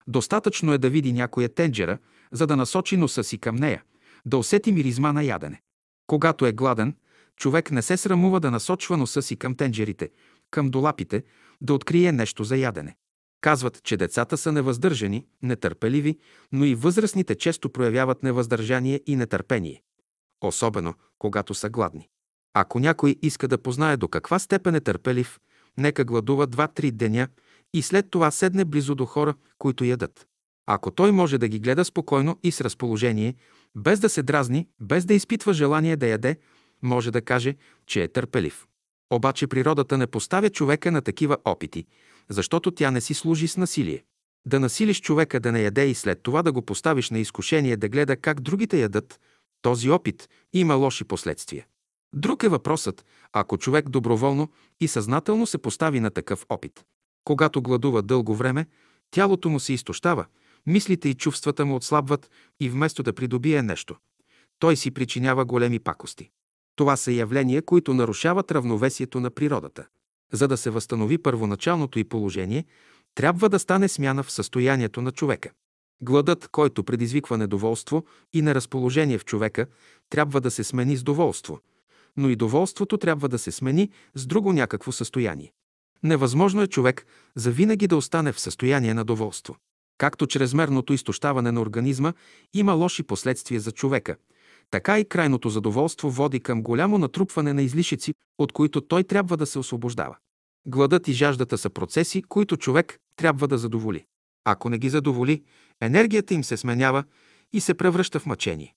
Достатъчно 0.07 0.73
е 0.73 0.79
да 0.79 0.91
види 0.91 1.13
някоя 1.13 1.55
тенджера, 1.55 1.99
за 2.33 2.47
да 2.47 2.57
насочи 2.57 2.97
носа 2.97 3.25
си 3.25 3.39
към 3.39 3.57
нея, 3.57 3.83
да 4.27 4.39
усети 4.39 4.73
миризма 4.73 5.13
на 5.13 5.23
ядене. 5.23 5.63
Когато 6.07 6.47
е 6.47 6.53
гладен, 6.53 6.97
човек 7.37 7.71
не 7.71 7.83
се 7.83 7.97
срамува 7.97 8.41
да 8.41 8.51
насочва 8.51 8.97
носа 8.97 9.23
си 9.23 9.37
към 9.37 9.55
тенджерите, 9.55 10.11
към 10.51 10.71
долапите, 10.71 11.25
да 11.61 11.75
открие 11.75 12.13
нещо 12.13 12.45
за 12.45 12.57
ядене. 12.57 12.97
Казват, 13.45 13.83
че 13.83 13.97
децата 13.97 14.37
са 14.37 14.53
невъздържани, 14.53 15.27
нетърпеливи, 15.43 16.19
но 16.53 16.65
и 16.65 16.75
възрастните 16.75 17.35
често 17.35 17.71
проявяват 17.71 18.23
невъздържание 18.23 19.01
и 19.07 19.17
нетърпение. 19.17 19.83
Особено, 20.45 20.95
когато 21.19 21.55
са 21.55 21.71
гладни. 21.71 22.09
Ако 22.55 22.79
някой 22.79 23.17
иска 23.23 23.49
да 23.49 23.59
познае 23.59 23.97
до 23.97 24.09
каква 24.09 24.39
степен 24.39 24.75
е 24.75 24.81
търпелив, 24.81 25.41
нека 25.79 26.05
гладува 26.05 26.49
2-3 26.49 26.91
деня 26.91 27.29
и 27.75 27.83
след 27.83 28.11
това 28.11 28.31
седне 28.31 28.65
близо 28.65 28.95
до 28.95 29.05
хора, 29.07 29.35
които 29.59 29.85
ядат. 29.85 30.27
Ако 30.67 30.91
той 30.91 31.13
може 31.13 31.39
да 31.39 31.49
ги 31.49 31.59
гледа 31.59 31.85
спокойно 31.85 32.39
и 32.43 32.53
с 32.53 32.61
разположение, 32.61 33.35
без 33.77 34.01
да 34.01 34.09
се 34.09 34.23
дразни, 34.23 34.69
без 34.81 35.05
да 35.05 35.15
изпитва 35.15 35.53
желание 35.53 35.97
да 35.97 36.07
яде, 36.07 36.39
може 36.83 37.11
да 37.11 37.23
каже, 37.23 37.57
че 37.87 38.03
е 38.03 38.09
търпелив. 38.09 38.67
Обаче 39.15 39.47
природата 39.47 39.99
не 39.99 40.07
поставя 40.07 40.51
човека 40.51 40.93
на 40.93 41.03
такива 41.03 41.37
опити, 41.45 41.87
защото 42.29 42.71
тя 42.71 42.91
не 42.91 43.01
си 43.01 43.15
служи 43.15 43.49
с 43.49 43.57
насилие. 43.57 44.05
Да 44.47 44.61
насилиш 44.61 45.01
човека 45.01 45.41
да 45.41 45.53
не 45.53 45.63
яде 45.63 45.87
и 45.87 45.95
след 45.95 46.23
това 46.23 46.43
да 46.43 46.53
го 46.53 46.63
поставиш 46.63 47.11
на 47.11 47.19
изкушение 47.19 47.77
да 47.77 47.89
гледа 47.89 48.17
как 48.17 48.41
другите 48.41 48.81
ядат, 48.81 49.21
този 49.63 49.91
опит 49.91 50.29
има 50.53 50.75
лоши 50.75 51.05
последствия. 51.05 51.67
Друг 52.15 52.43
е 52.43 52.49
въпросът, 52.49 53.05
ако 53.33 53.59
човек 53.59 53.89
доброволно 53.89 54.49
и 54.81 54.89
съзнателно 54.89 55.47
се 55.47 55.59
постави 55.59 56.01
на 56.01 56.11
такъв 56.11 56.47
опит. 56.49 56.85
Когато 57.25 57.63
гладува 57.63 58.03
дълго 58.03 58.35
време, 58.35 58.67
тялото 59.11 59.49
му 59.49 59.61
се 59.61 59.73
изтощава, 59.73 60.27
мислите 60.67 61.09
и 61.09 61.15
чувствата 61.15 61.65
му 61.65 61.77
отслабват 61.77 62.31
и 62.61 62.69
вместо 62.69 63.03
да 63.03 63.13
придобие 63.13 63.63
нещо, 63.63 63.97
той 64.59 64.77
си 64.77 64.91
причинява 64.91 65.45
големи 65.45 65.79
пакости. 65.79 66.31
Това 66.77 66.97
са 66.97 67.13
явления, 67.13 67.63
които 67.63 67.95
нарушават 67.95 68.51
равновесието 68.51 69.21
на 69.21 69.31
природата. 69.31 69.87
За 70.33 70.49
да 70.49 70.57
се 70.57 70.71
възстанови 70.71 71.19
първоначалното 71.19 71.99
и 71.99 72.05
положение, 72.05 72.65
трябва 73.15 73.49
да 73.49 73.59
стане 73.59 73.89
смяна 73.89 74.23
в 74.23 74.33
състоянието 74.33 75.03
на 75.03 75.13
човека. 75.13 75.51
Гладът, 76.01 76.49
който 76.49 76.85
предизвиква 76.85 77.39
недоволство 77.39 78.05
и 78.33 78.43
неразположение 78.43 79.19
в 79.19 79.25
човека, 79.25 79.67
трябва 80.11 80.41
да 80.41 80.51
се 80.51 80.65
смени 80.65 80.97
с 80.97 81.03
доволство, 81.03 81.61
но 82.17 82.29
и 82.29 82.37
доволството 82.37 82.99
трябва 82.99 83.29
да 83.29 83.39
се 83.39 83.51
смени 83.51 83.91
с 84.15 84.27
друго 84.27 84.53
някакво 84.53 84.93
състояние. 84.93 85.53
Невъзможно 86.03 86.63
е 86.63 86.67
човек 86.67 87.07
завинаги 87.37 87.87
да 87.87 87.97
остане 87.97 88.33
в 88.33 88.41
състояние 88.41 88.95
на 88.95 89.05
доволство. 89.05 89.57
Както 89.99 90.27
чрезмерното 90.27 90.93
изтощаване 90.93 91.53
на 91.53 91.61
организма 91.61 92.13
има 92.55 92.73
лоши 92.73 93.03
последствия 93.03 93.61
за 93.61 93.73
човека, 93.73 94.17
така 94.71 94.99
и 94.99 95.09
крайното 95.09 95.49
задоволство 95.49 96.11
води 96.11 96.41
към 96.41 96.63
голямо 96.63 96.99
натрупване 96.99 97.53
на 97.53 97.63
излишици, 97.63 98.15
от 98.39 98.53
които 98.53 98.81
той 98.81 99.05
трябва 99.05 99.37
да 99.37 99.47
се 99.47 99.59
освобождава. 99.59 100.17
Гладът 100.67 101.09
и 101.09 101.13
жаждата 101.13 101.59
са 101.59 101.71
процеси, 101.71 102.23
които 102.23 102.57
човек 102.57 102.99
трябва 103.17 103.49
да 103.49 103.59
задоволи. 103.59 104.05
Ако 104.45 104.69
не 104.69 104.79
ги 104.79 104.89
задоволи, 104.89 105.43
енергията 105.81 106.35
им 106.35 106.45
се 106.45 106.57
сменява 106.57 107.05
и 107.53 107.61
се 107.61 107.75
превръща 107.75 108.21
в 108.21 108.27
мъчение. 108.27 108.75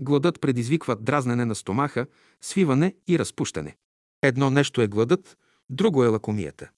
Гладът 0.00 0.40
предизвиква 0.40 0.96
дразнене 0.96 1.44
на 1.44 1.54
стомаха, 1.54 2.06
свиване 2.40 2.94
и 3.08 3.18
разпущане. 3.18 3.76
Едно 4.22 4.50
нещо 4.50 4.82
е 4.82 4.88
гладът, 4.88 5.38
друго 5.70 6.04
е 6.04 6.08
лакомията. 6.08 6.70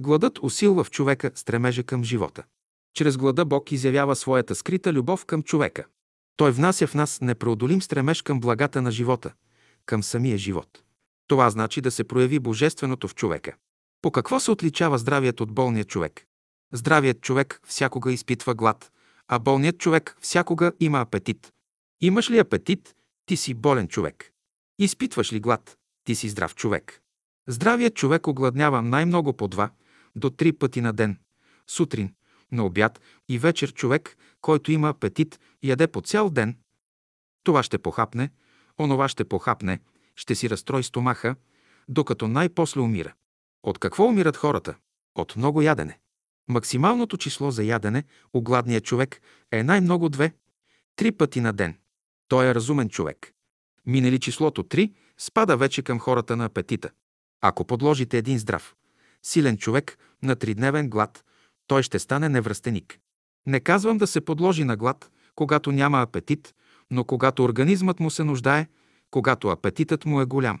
Гладът 0.00 0.38
усилва 0.38 0.84
в 0.84 0.90
човека 0.90 1.30
стремежа 1.34 1.82
към 1.82 2.04
живота. 2.04 2.44
Чрез 2.94 3.16
глада 3.16 3.44
Бог 3.44 3.72
изявява 3.72 4.16
своята 4.16 4.54
скрита 4.54 4.92
любов 4.92 5.24
към 5.24 5.42
човека. 5.42 5.86
Той 6.36 6.50
внася 6.52 6.86
в 6.86 6.94
нас 6.94 7.20
непреодолим 7.20 7.82
стремеж 7.82 8.22
към 8.22 8.40
благата 8.40 8.82
на 8.82 8.90
живота, 8.90 9.32
към 9.86 10.02
самия 10.02 10.38
живот. 10.38 10.82
Това 11.26 11.50
значи 11.50 11.80
да 11.80 11.90
се 11.90 12.04
прояви 12.04 12.38
божественото 12.38 13.08
в 13.08 13.14
човека. 13.14 13.54
По 14.02 14.10
какво 14.10 14.40
се 14.40 14.50
отличава 14.50 14.98
здравият 14.98 15.40
от 15.40 15.52
болния 15.52 15.84
човек? 15.84 16.26
Здравият 16.72 17.20
човек 17.20 17.60
всякога 17.66 18.12
изпитва 18.12 18.54
глад, 18.54 18.92
а 19.28 19.38
болният 19.38 19.78
човек 19.78 20.16
всякога 20.20 20.72
има 20.80 21.00
апетит. 21.00 21.52
Имаш 22.00 22.30
ли 22.30 22.38
апетит, 22.38 22.94
ти 23.26 23.36
си 23.36 23.54
болен 23.54 23.88
човек. 23.88 24.32
Изпитваш 24.78 25.32
ли 25.32 25.40
глад, 25.40 25.76
ти 26.04 26.14
си 26.14 26.28
здрав 26.28 26.54
човек. 26.54 27.00
Здравият 27.48 27.94
човек 27.94 28.26
огладнява 28.26 28.82
най-много 28.82 29.32
по 29.32 29.48
два 29.48 29.70
до 30.16 30.30
три 30.30 30.52
пъти 30.52 30.80
на 30.80 30.92
ден. 30.92 31.18
Сутрин, 31.66 32.14
на 32.52 32.64
обяд 32.64 33.00
и 33.28 33.38
вечер 33.38 33.72
човек, 33.72 34.16
който 34.40 34.72
има 34.72 34.88
апетит, 34.88 35.40
яде 35.62 35.86
по 35.86 36.00
цял 36.00 36.30
ден. 36.30 36.56
Това 37.44 37.62
ще 37.62 37.78
похапне, 37.78 38.30
онова 38.78 39.08
ще 39.08 39.24
похапне, 39.24 39.80
ще 40.16 40.34
си 40.34 40.50
разстрой 40.50 40.82
стомаха, 40.82 41.36
докато 41.88 42.28
най-после 42.28 42.80
умира. 42.80 43.14
От 43.62 43.78
какво 43.78 44.04
умират 44.04 44.36
хората? 44.36 44.74
От 45.14 45.36
много 45.36 45.62
ядене. 45.62 45.98
Максималното 46.48 47.16
число 47.16 47.50
за 47.50 47.64
ядене 47.64 48.04
у 48.34 48.42
гладния 48.42 48.80
човек 48.80 49.20
е 49.52 49.62
най-много 49.62 50.08
две, 50.08 50.32
три 50.96 51.12
пъти 51.12 51.40
на 51.40 51.52
ден. 51.52 51.78
Той 52.28 52.46
е 52.46 52.54
разумен 52.54 52.88
човек. 52.88 53.32
Минали 53.86 54.18
числото 54.18 54.64
3, 54.64 54.94
спада 55.18 55.56
вече 55.56 55.82
към 55.82 55.98
хората 55.98 56.36
на 56.36 56.44
апетита. 56.44 56.90
Ако 57.40 57.64
подложите 57.64 58.18
един 58.18 58.38
здрав, 58.38 58.76
силен 59.22 59.56
човек 59.58 59.98
на 60.22 60.36
тридневен 60.36 60.90
глад, 60.90 61.24
той 61.66 61.82
ще 61.82 61.98
стане 61.98 62.28
невръстеник. 62.28 62.98
Не 63.46 63.60
казвам 63.60 63.98
да 63.98 64.06
се 64.06 64.20
подложи 64.20 64.64
на 64.64 64.76
глад, 64.76 65.10
когато 65.34 65.72
няма 65.72 66.02
апетит, 66.02 66.54
но 66.90 67.04
когато 67.04 67.44
организмът 67.44 68.00
му 68.00 68.10
се 68.10 68.24
нуждае, 68.24 68.66
когато 69.10 69.48
апетитът 69.48 70.04
му 70.04 70.20
е 70.20 70.24
голям. 70.24 70.60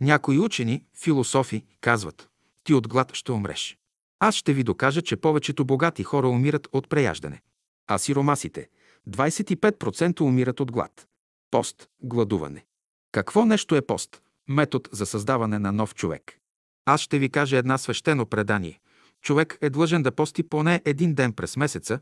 Някои 0.00 0.38
учени, 0.38 0.84
философи, 1.02 1.64
казват, 1.80 2.28
ти 2.64 2.74
от 2.74 2.88
глад 2.88 3.14
ще 3.14 3.32
умреш. 3.32 3.78
Аз 4.18 4.34
ще 4.34 4.52
ви 4.52 4.62
докажа, 4.62 5.02
че 5.02 5.16
повечето 5.16 5.64
богати 5.64 6.02
хора 6.02 6.28
умират 6.28 6.68
от 6.72 6.88
преяждане. 6.88 7.42
А 7.86 7.98
сиромасите, 7.98 8.68
25% 9.08 10.20
умират 10.20 10.60
от 10.60 10.72
глад. 10.72 11.06
Пост, 11.50 11.88
гладуване. 12.02 12.64
Какво 13.12 13.44
нещо 13.44 13.76
е 13.76 13.86
пост? 13.86 14.22
Метод 14.48 14.88
за 14.92 15.06
създаване 15.06 15.58
на 15.58 15.72
нов 15.72 15.94
човек. 15.94 16.38
Аз 16.84 17.00
ще 17.00 17.18
ви 17.18 17.30
кажа 17.30 17.56
една 17.56 17.78
свещено 17.78 18.26
предание. 18.26 18.80
Човек 19.26 19.58
е 19.60 19.70
длъжен 19.70 20.02
да 20.02 20.12
пости 20.12 20.42
поне 20.42 20.82
един 20.84 21.14
ден 21.14 21.32
през 21.32 21.56
месеца, 21.56 22.00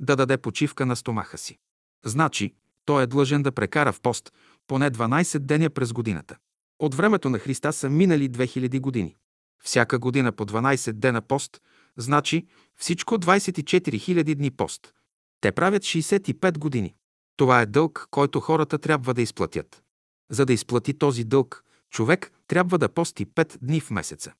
да 0.00 0.16
даде 0.16 0.36
почивка 0.36 0.86
на 0.86 0.96
стомаха 0.96 1.38
си. 1.38 1.58
Значи, 2.04 2.54
той 2.84 3.02
е 3.02 3.06
длъжен 3.06 3.42
да 3.42 3.52
прекара 3.52 3.92
в 3.92 4.00
пост 4.00 4.32
поне 4.66 4.90
12 4.90 5.38
деня 5.38 5.70
през 5.70 5.92
годината. 5.92 6.36
От 6.78 6.94
времето 6.94 7.30
на 7.30 7.38
Христа 7.38 7.72
са 7.72 7.90
минали 7.90 8.30
2000 8.30 8.80
години. 8.80 9.16
Всяка 9.64 9.98
година 9.98 10.32
по 10.32 10.46
12 10.46 10.92
дена 10.92 11.22
пост, 11.22 11.60
значи 11.96 12.46
всичко 12.76 13.14
24 13.14 13.62
000 13.62 14.34
дни 14.34 14.50
пост. 14.50 14.94
Те 15.40 15.52
правят 15.52 15.82
65 15.82 16.58
години. 16.58 16.94
Това 17.36 17.60
е 17.60 17.66
дълг, 17.66 18.06
който 18.10 18.40
хората 18.40 18.78
трябва 18.78 19.14
да 19.14 19.22
изплатят. 19.22 19.82
За 20.30 20.46
да 20.46 20.52
изплати 20.52 20.98
този 20.98 21.24
дълг, 21.24 21.64
човек 21.90 22.32
трябва 22.48 22.78
да 22.78 22.88
пости 22.88 23.26
5 23.26 23.58
дни 23.62 23.80
в 23.80 23.90
месеца. 23.90 24.32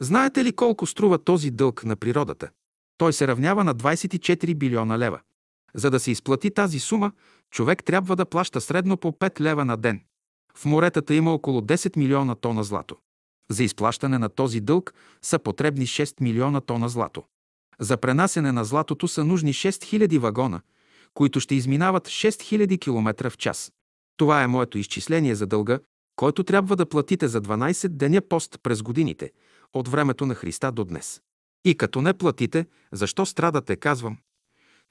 Знаете 0.00 0.44
ли 0.44 0.52
колко 0.52 0.86
струва 0.86 1.18
този 1.18 1.50
дълг 1.50 1.84
на 1.84 1.96
природата? 1.96 2.50
Той 2.98 3.12
се 3.12 3.28
равнява 3.28 3.64
на 3.64 3.74
24 3.74 4.54
билиона 4.54 4.98
лева. 4.98 5.20
За 5.74 5.90
да 5.90 6.00
се 6.00 6.10
изплати 6.10 6.50
тази 6.50 6.78
сума, 6.78 7.12
човек 7.50 7.84
трябва 7.84 8.16
да 8.16 8.26
плаща 8.26 8.60
средно 8.60 8.96
по 8.96 9.12
5 9.12 9.40
лева 9.40 9.64
на 9.64 9.76
ден. 9.76 10.00
В 10.56 10.64
моретата 10.64 11.14
има 11.14 11.32
около 11.32 11.60
10 11.60 11.96
милиона 11.96 12.34
тона 12.34 12.64
злато. 12.64 12.96
За 13.50 13.64
изплащане 13.64 14.18
на 14.18 14.28
този 14.28 14.60
дълг 14.60 14.94
са 15.22 15.38
потребни 15.38 15.86
6 15.86 16.20
милиона 16.20 16.60
тона 16.60 16.88
злато. 16.88 17.22
За 17.80 17.96
пренасене 17.96 18.52
на 18.52 18.64
златото 18.64 19.08
са 19.08 19.24
нужни 19.24 19.52
6000 19.54 20.18
вагона, 20.18 20.60
които 21.14 21.40
ще 21.40 21.54
изминават 21.54 22.08
6000 22.08 22.80
км 22.80 23.30
в 23.30 23.36
час. 23.36 23.72
Това 24.16 24.42
е 24.42 24.46
моето 24.46 24.78
изчисление 24.78 25.34
за 25.34 25.46
дълга, 25.46 25.78
който 26.16 26.44
трябва 26.44 26.76
да 26.76 26.86
платите 26.86 27.28
за 27.28 27.42
12 27.42 27.88
деня 27.88 28.20
пост 28.20 28.58
през 28.62 28.82
годините, 28.82 29.30
от 29.74 29.88
времето 29.88 30.26
на 30.26 30.34
Христа 30.34 30.72
до 30.72 30.84
днес. 30.84 31.20
И 31.64 31.76
като 31.76 32.02
не 32.02 32.14
платите, 32.14 32.66
защо 32.92 33.26
страдате, 33.26 33.76
казвам. 33.76 34.18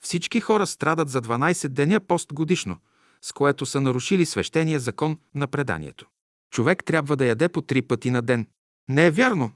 Всички 0.04 0.40
хора 0.40 0.68
страдат 0.68 1.10
за 1.10 1.22
12 1.22 1.68
деня 1.68 2.00
пост 2.00 2.34
годишно, 2.34 2.78
с 3.22 3.32
което 3.32 3.66
са 3.66 3.82
нарушили 3.82 4.25
свещения 4.25 4.80
закон 4.80 5.18
на 5.36 5.48
преданието. 5.48 6.08
Човек 6.52 6.84
трябва 6.84 7.16
да 7.16 7.25
яде 7.25 7.50
по 7.50 7.62
три 7.62 7.82
пъти 7.82 8.12
на 8.12 8.22
ден. 8.22 8.48
Не 8.90 9.06
е 9.06 9.12
вярно. 9.12 9.52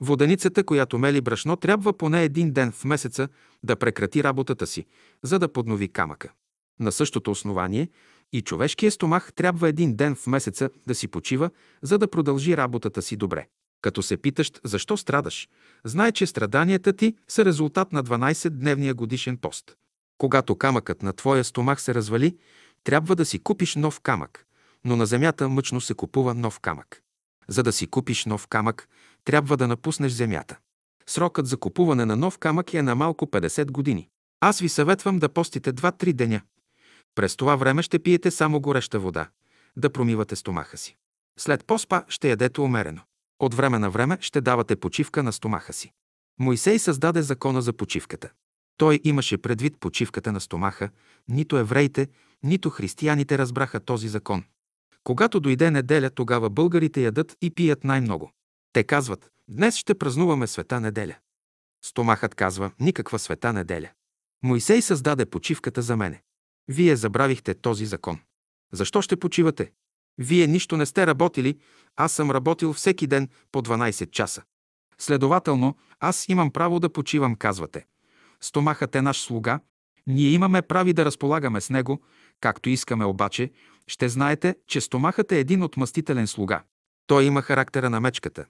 Воденицата, 0.00 0.64
която 0.64 0.98
мели 0.98 1.20
брашно, 1.20 1.56
трябва 1.56 1.92
поне 1.92 2.24
един 2.24 2.52
ден 2.52 2.72
в 2.72 2.84
месеца 2.84 3.28
да 3.62 3.76
прекрати 3.76 4.24
работата 4.24 4.66
си, 4.66 4.86
за 5.22 5.38
да 5.38 5.52
поднови 5.52 5.88
камъка. 5.88 6.32
На 6.80 6.92
същото 6.92 7.30
основание 7.30 7.88
и 8.32 8.42
човешкия 8.42 8.90
стомах 8.90 9.32
трябва 9.32 9.68
един 9.68 9.96
ден 9.96 10.14
в 10.14 10.26
месеца 10.26 10.70
да 10.86 10.94
си 10.94 11.08
почива, 11.08 11.50
за 11.82 11.98
да 11.98 12.08
продължи 12.08 12.56
работата 12.56 13.02
си 13.02 13.16
добре. 13.16 13.46
Като 13.82 14.02
се 14.02 14.16
питаш 14.16 14.50
защо 14.64 14.96
страдаш, 14.96 15.48
знай, 15.84 16.12
че 16.12 16.26
страданията 16.26 16.92
ти 16.92 17.14
са 17.28 17.44
резултат 17.44 17.92
на 17.92 18.04
12-дневния 18.04 18.94
годишен 18.94 19.36
пост. 19.36 19.76
Когато 20.18 20.56
камъкът 20.56 21.02
на 21.02 21.12
твоя 21.12 21.44
стомах 21.44 21.82
се 21.82 21.94
развали, 21.94 22.36
трябва 22.84 23.16
да 23.16 23.24
си 23.24 23.38
купиш 23.38 23.76
нов 23.76 24.00
камък, 24.00 24.46
но 24.84 24.96
на 24.96 25.06
земята 25.06 25.48
мъчно 25.48 25.80
се 25.80 25.94
купува 25.94 26.34
нов 26.34 26.60
камък. 26.60 27.02
За 27.48 27.62
да 27.62 27.72
си 27.72 27.86
купиш 27.86 28.24
нов 28.24 28.46
камък, 28.46 28.88
трябва 29.24 29.56
да 29.56 29.68
напуснеш 29.68 30.12
земята. 30.12 30.58
Срокът 31.06 31.46
за 31.46 31.56
купуване 31.56 32.04
на 32.04 32.16
нов 32.16 32.38
камък 32.38 32.74
е 32.74 32.82
на 32.82 32.94
малко 32.94 33.26
50 33.26 33.70
години. 33.70 34.08
Аз 34.40 34.58
ви 34.58 34.68
съветвам 34.68 35.18
да 35.18 35.28
постите 35.28 35.72
2-3 35.72 36.12
деня. 36.12 36.40
През 37.14 37.36
това 37.36 37.56
време 37.56 37.82
ще 37.82 37.98
пиете 37.98 38.30
само 38.30 38.60
гореща 38.60 38.98
вода, 38.98 39.28
да 39.76 39.90
промивате 39.90 40.36
стомаха 40.36 40.76
си. 40.76 40.96
След 41.38 41.64
поспа 41.64 42.02
ще 42.08 42.30
ядете 42.30 42.60
умерено. 42.60 43.00
От 43.42 43.54
време 43.54 43.78
на 43.78 43.90
време 43.90 44.18
ще 44.20 44.40
давате 44.40 44.76
почивка 44.76 45.22
на 45.22 45.32
стомаха 45.32 45.72
си. 45.72 45.92
Моисей 46.40 46.78
създаде 46.78 47.22
закона 47.22 47.62
за 47.62 47.72
почивката. 47.72 48.30
Той 48.76 49.00
имаше 49.04 49.38
предвид 49.38 49.80
почивката 49.80 50.32
на 50.32 50.40
стомаха, 50.40 50.90
нито 51.28 51.58
евреите, 51.58 52.08
нито 52.42 52.70
християните 52.70 53.38
разбраха 53.38 53.80
този 53.80 54.08
закон. 54.08 54.44
Когато 55.04 55.40
дойде 55.40 55.70
неделя, 55.70 56.10
тогава 56.10 56.50
българите 56.50 57.02
ядат 57.02 57.36
и 57.40 57.50
пият 57.50 57.84
най-много. 57.84 58.32
Те 58.72 58.84
казват, 58.84 59.30
днес 59.48 59.76
ще 59.76 59.94
празнуваме 59.94 60.46
света 60.46 60.80
неделя. 60.80 61.16
Стомахът 61.84 62.34
казва, 62.34 62.72
никаква 62.80 63.18
света 63.18 63.52
неделя. 63.52 63.90
Моисей 64.42 64.82
създаде 64.82 65.26
почивката 65.26 65.82
за 65.82 65.96
мене. 65.96 66.22
Вие 66.68 66.96
забравихте 66.96 67.54
този 67.54 67.86
закон. 67.86 68.18
Защо 68.72 69.02
ще 69.02 69.16
почивате? 69.16 69.72
Вие 70.18 70.46
нищо 70.46 70.76
не 70.76 70.86
сте 70.86 71.06
работили, 71.06 71.58
аз 71.96 72.12
съм 72.12 72.30
работил 72.30 72.72
всеки 72.72 73.06
ден 73.06 73.28
по 73.52 73.62
12 73.62 74.10
часа. 74.10 74.42
Следователно, 74.98 75.76
аз 76.00 76.28
имам 76.28 76.50
право 76.50 76.80
да 76.80 76.92
почивам, 76.92 77.34
казвате. 77.34 77.86
Стомахът 78.40 78.96
е 78.96 79.02
наш 79.02 79.20
слуга, 79.20 79.60
ние 80.06 80.28
имаме 80.28 80.62
прави 80.62 80.92
да 80.92 81.04
разполагаме 81.04 81.60
с 81.60 81.70
него, 81.70 82.02
както 82.40 82.68
искаме 82.68 83.04
обаче, 83.04 83.50
ще 83.86 84.08
знаете, 84.08 84.56
че 84.66 84.80
стомахът 84.80 85.32
е 85.32 85.38
един 85.38 85.62
от 85.62 85.76
мъстителен 85.76 86.26
слуга. 86.26 86.62
Той 87.06 87.24
има 87.24 87.42
характера 87.42 87.90
на 87.90 88.00
мечката. 88.00 88.44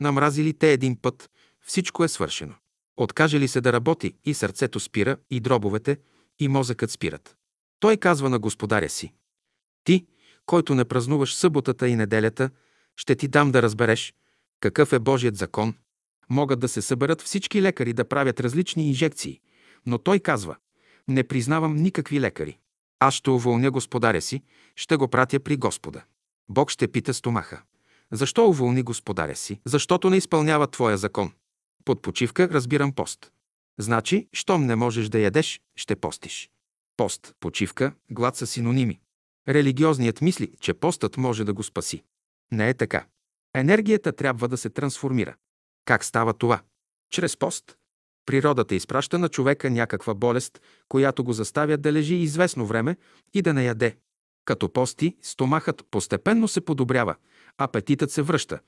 Намразили 0.00 0.52
те 0.52 0.72
един 0.72 0.96
път, 1.02 1.30
всичко 1.66 2.04
е 2.04 2.08
свършено. 2.08 2.54
Откаже 2.96 3.40
ли 3.40 3.48
се 3.48 3.60
да 3.60 3.72
работи, 3.72 4.14
и 4.24 4.34
сърцето 4.34 4.80
спира, 4.80 5.16
и 5.30 5.40
дробовете, 5.40 5.98
и 6.38 6.48
мозъкът 6.48 6.90
спират. 6.90 7.36
Той 7.80 7.96
казва 7.96 8.30
на 8.30 8.38
господаря 8.38 8.88
си. 8.88 9.12
Ти, 9.84 10.06
който 10.46 10.74
не 10.74 10.84
празнуваш 10.84 11.34
съботата 11.34 11.88
и 11.88 11.96
неделята, 11.96 12.50
ще 12.96 13.14
ти 13.14 13.28
дам 13.28 13.50
да 13.50 13.62
разбереш 13.62 14.14
какъв 14.60 14.92
е 14.92 14.98
Божият 14.98 15.36
закон. 15.36 15.74
Могат 16.30 16.60
да 16.60 16.68
се 16.68 16.82
съберат 16.82 17.22
всички 17.22 17.62
лекари 17.62 17.92
да 17.92 18.08
правят 18.08 18.40
различни 18.40 18.88
инжекции, 18.88 19.40
но 19.86 19.98
той 19.98 20.18
казва, 20.18 20.56
не 21.08 21.24
признавам 21.24 21.76
никакви 21.76 22.20
лекари. 22.20 22.58
Аз 22.98 23.14
ще 23.14 23.30
уволня 23.30 23.70
господаря 23.70 24.20
си, 24.20 24.42
ще 24.76 24.96
го 24.96 25.08
пратя 25.08 25.40
при 25.40 25.56
Господа. 25.56 26.04
Бог 26.48 26.70
ще 26.70 26.88
пита 26.88 27.14
стомаха. 27.14 27.62
Защо 28.12 28.48
уволни 28.48 28.82
господаря 28.82 29.36
си? 29.36 29.60
Защото 29.64 30.10
не 30.10 30.16
изпълнява 30.16 30.66
твоя 30.66 30.98
закон. 30.98 31.32
Под 31.84 32.02
почивка 32.02 32.48
разбирам 32.48 32.92
пост. 32.92 33.32
Значи, 33.78 34.28
щом 34.32 34.66
не 34.66 34.76
можеш 34.76 35.08
да 35.08 35.18
ядеш, 35.18 35.60
ще 35.76 35.96
постиш. 35.96 36.50
Пост, 36.96 37.34
почивка, 37.40 37.92
глад 38.10 38.36
са 38.36 38.46
синоними. 38.46 39.00
Религиозният 39.48 40.20
мисли, 40.20 40.52
че 40.60 40.74
постът 40.74 41.16
може 41.16 41.44
да 41.44 41.52
го 41.52 41.62
спаси. 41.62 42.02
Не 42.52 42.68
е 42.68 42.74
така. 42.74 43.06
Енергията 43.54 44.12
трябва 44.12 44.48
да 44.48 44.56
се 44.56 44.70
трансформира. 44.70 45.34
Как 45.84 46.04
става 46.04 46.34
това? 46.34 46.62
Чрез 47.10 47.36
пост. 47.36 47.76
Природата 48.26 48.74
изпраща 48.74 49.18
на 49.18 49.28
човека 49.28 49.70
някаква 49.70 50.14
болест, 50.14 50.60
която 50.88 51.24
го 51.24 51.32
заставя 51.32 51.76
да 51.76 51.92
лежи 51.92 52.14
известно 52.14 52.66
време 52.66 52.96
и 53.34 53.42
да 53.42 53.54
не 53.54 53.64
яде. 53.64 53.96
Като 54.44 54.72
пости, 54.72 55.16
стомахът 55.22 55.84
постепенно 55.90 56.48
се 56.48 56.60
подобрява, 56.60 57.14
апетитът 57.58 58.10
се 58.10 58.22
връща 58.22 58.60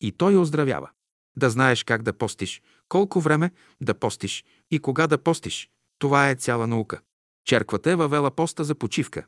и 0.00 0.12
той 0.12 0.36
оздравява. 0.36 0.90
Да 1.36 1.50
знаеш 1.50 1.84
как 1.84 2.02
да 2.02 2.12
постиш, 2.12 2.62
колко 2.88 3.20
време 3.20 3.50
да 3.80 3.94
постиш 3.94 4.44
и 4.70 4.78
кога 4.78 5.06
да 5.06 5.18
постиш. 5.18 5.70
Това 5.98 6.30
е 6.30 6.34
цяла 6.34 6.66
наука. 6.66 7.00
Черквата 7.44 7.90
е 7.90 7.96
въвела 7.96 8.30
поста 8.30 8.64
за 8.64 8.74
почивка, 8.74 9.26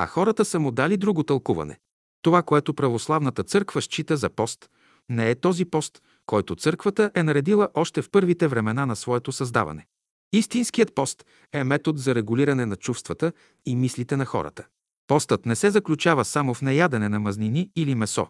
а 0.00 0.06
хората 0.06 0.44
са 0.44 0.58
му 0.58 0.70
дали 0.70 0.96
друго 0.96 1.22
тълкуване. 1.22 1.78
Това, 2.22 2.42
което 2.42 2.74
православната 2.74 3.44
църква 3.44 3.82
счита 3.82 4.16
за 4.16 4.30
пост, 4.30 4.70
не 5.08 5.30
е 5.30 5.34
този 5.34 5.64
пост, 5.64 6.02
който 6.26 6.56
църквата 6.56 7.10
е 7.14 7.22
наредила 7.22 7.68
още 7.74 8.02
в 8.02 8.10
първите 8.10 8.48
времена 8.48 8.86
на 8.86 8.96
своето 8.96 9.32
създаване. 9.32 9.86
Истинският 10.32 10.94
пост 10.94 11.24
е 11.52 11.64
метод 11.64 11.98
за 11.98 12.14
регулиране 12.14 12.66
на 12.66 12.76
чувствата 12.76 13.32
и 13.66 13.76
мислите 13.76 14.16
на 14.16 14.24
хората. 14.24 14.66
Постът 15.06 15.46
не 15.46 15.56
се 15.56 15.70
заключава 15.70 16.24
само 16.24 16.54
в 16.54 16.62
неядене 16.62 17.08
на 17.08 17.20
мазнини 17.20 17.70
или 17.76 17.94
месо, 17.94 18.26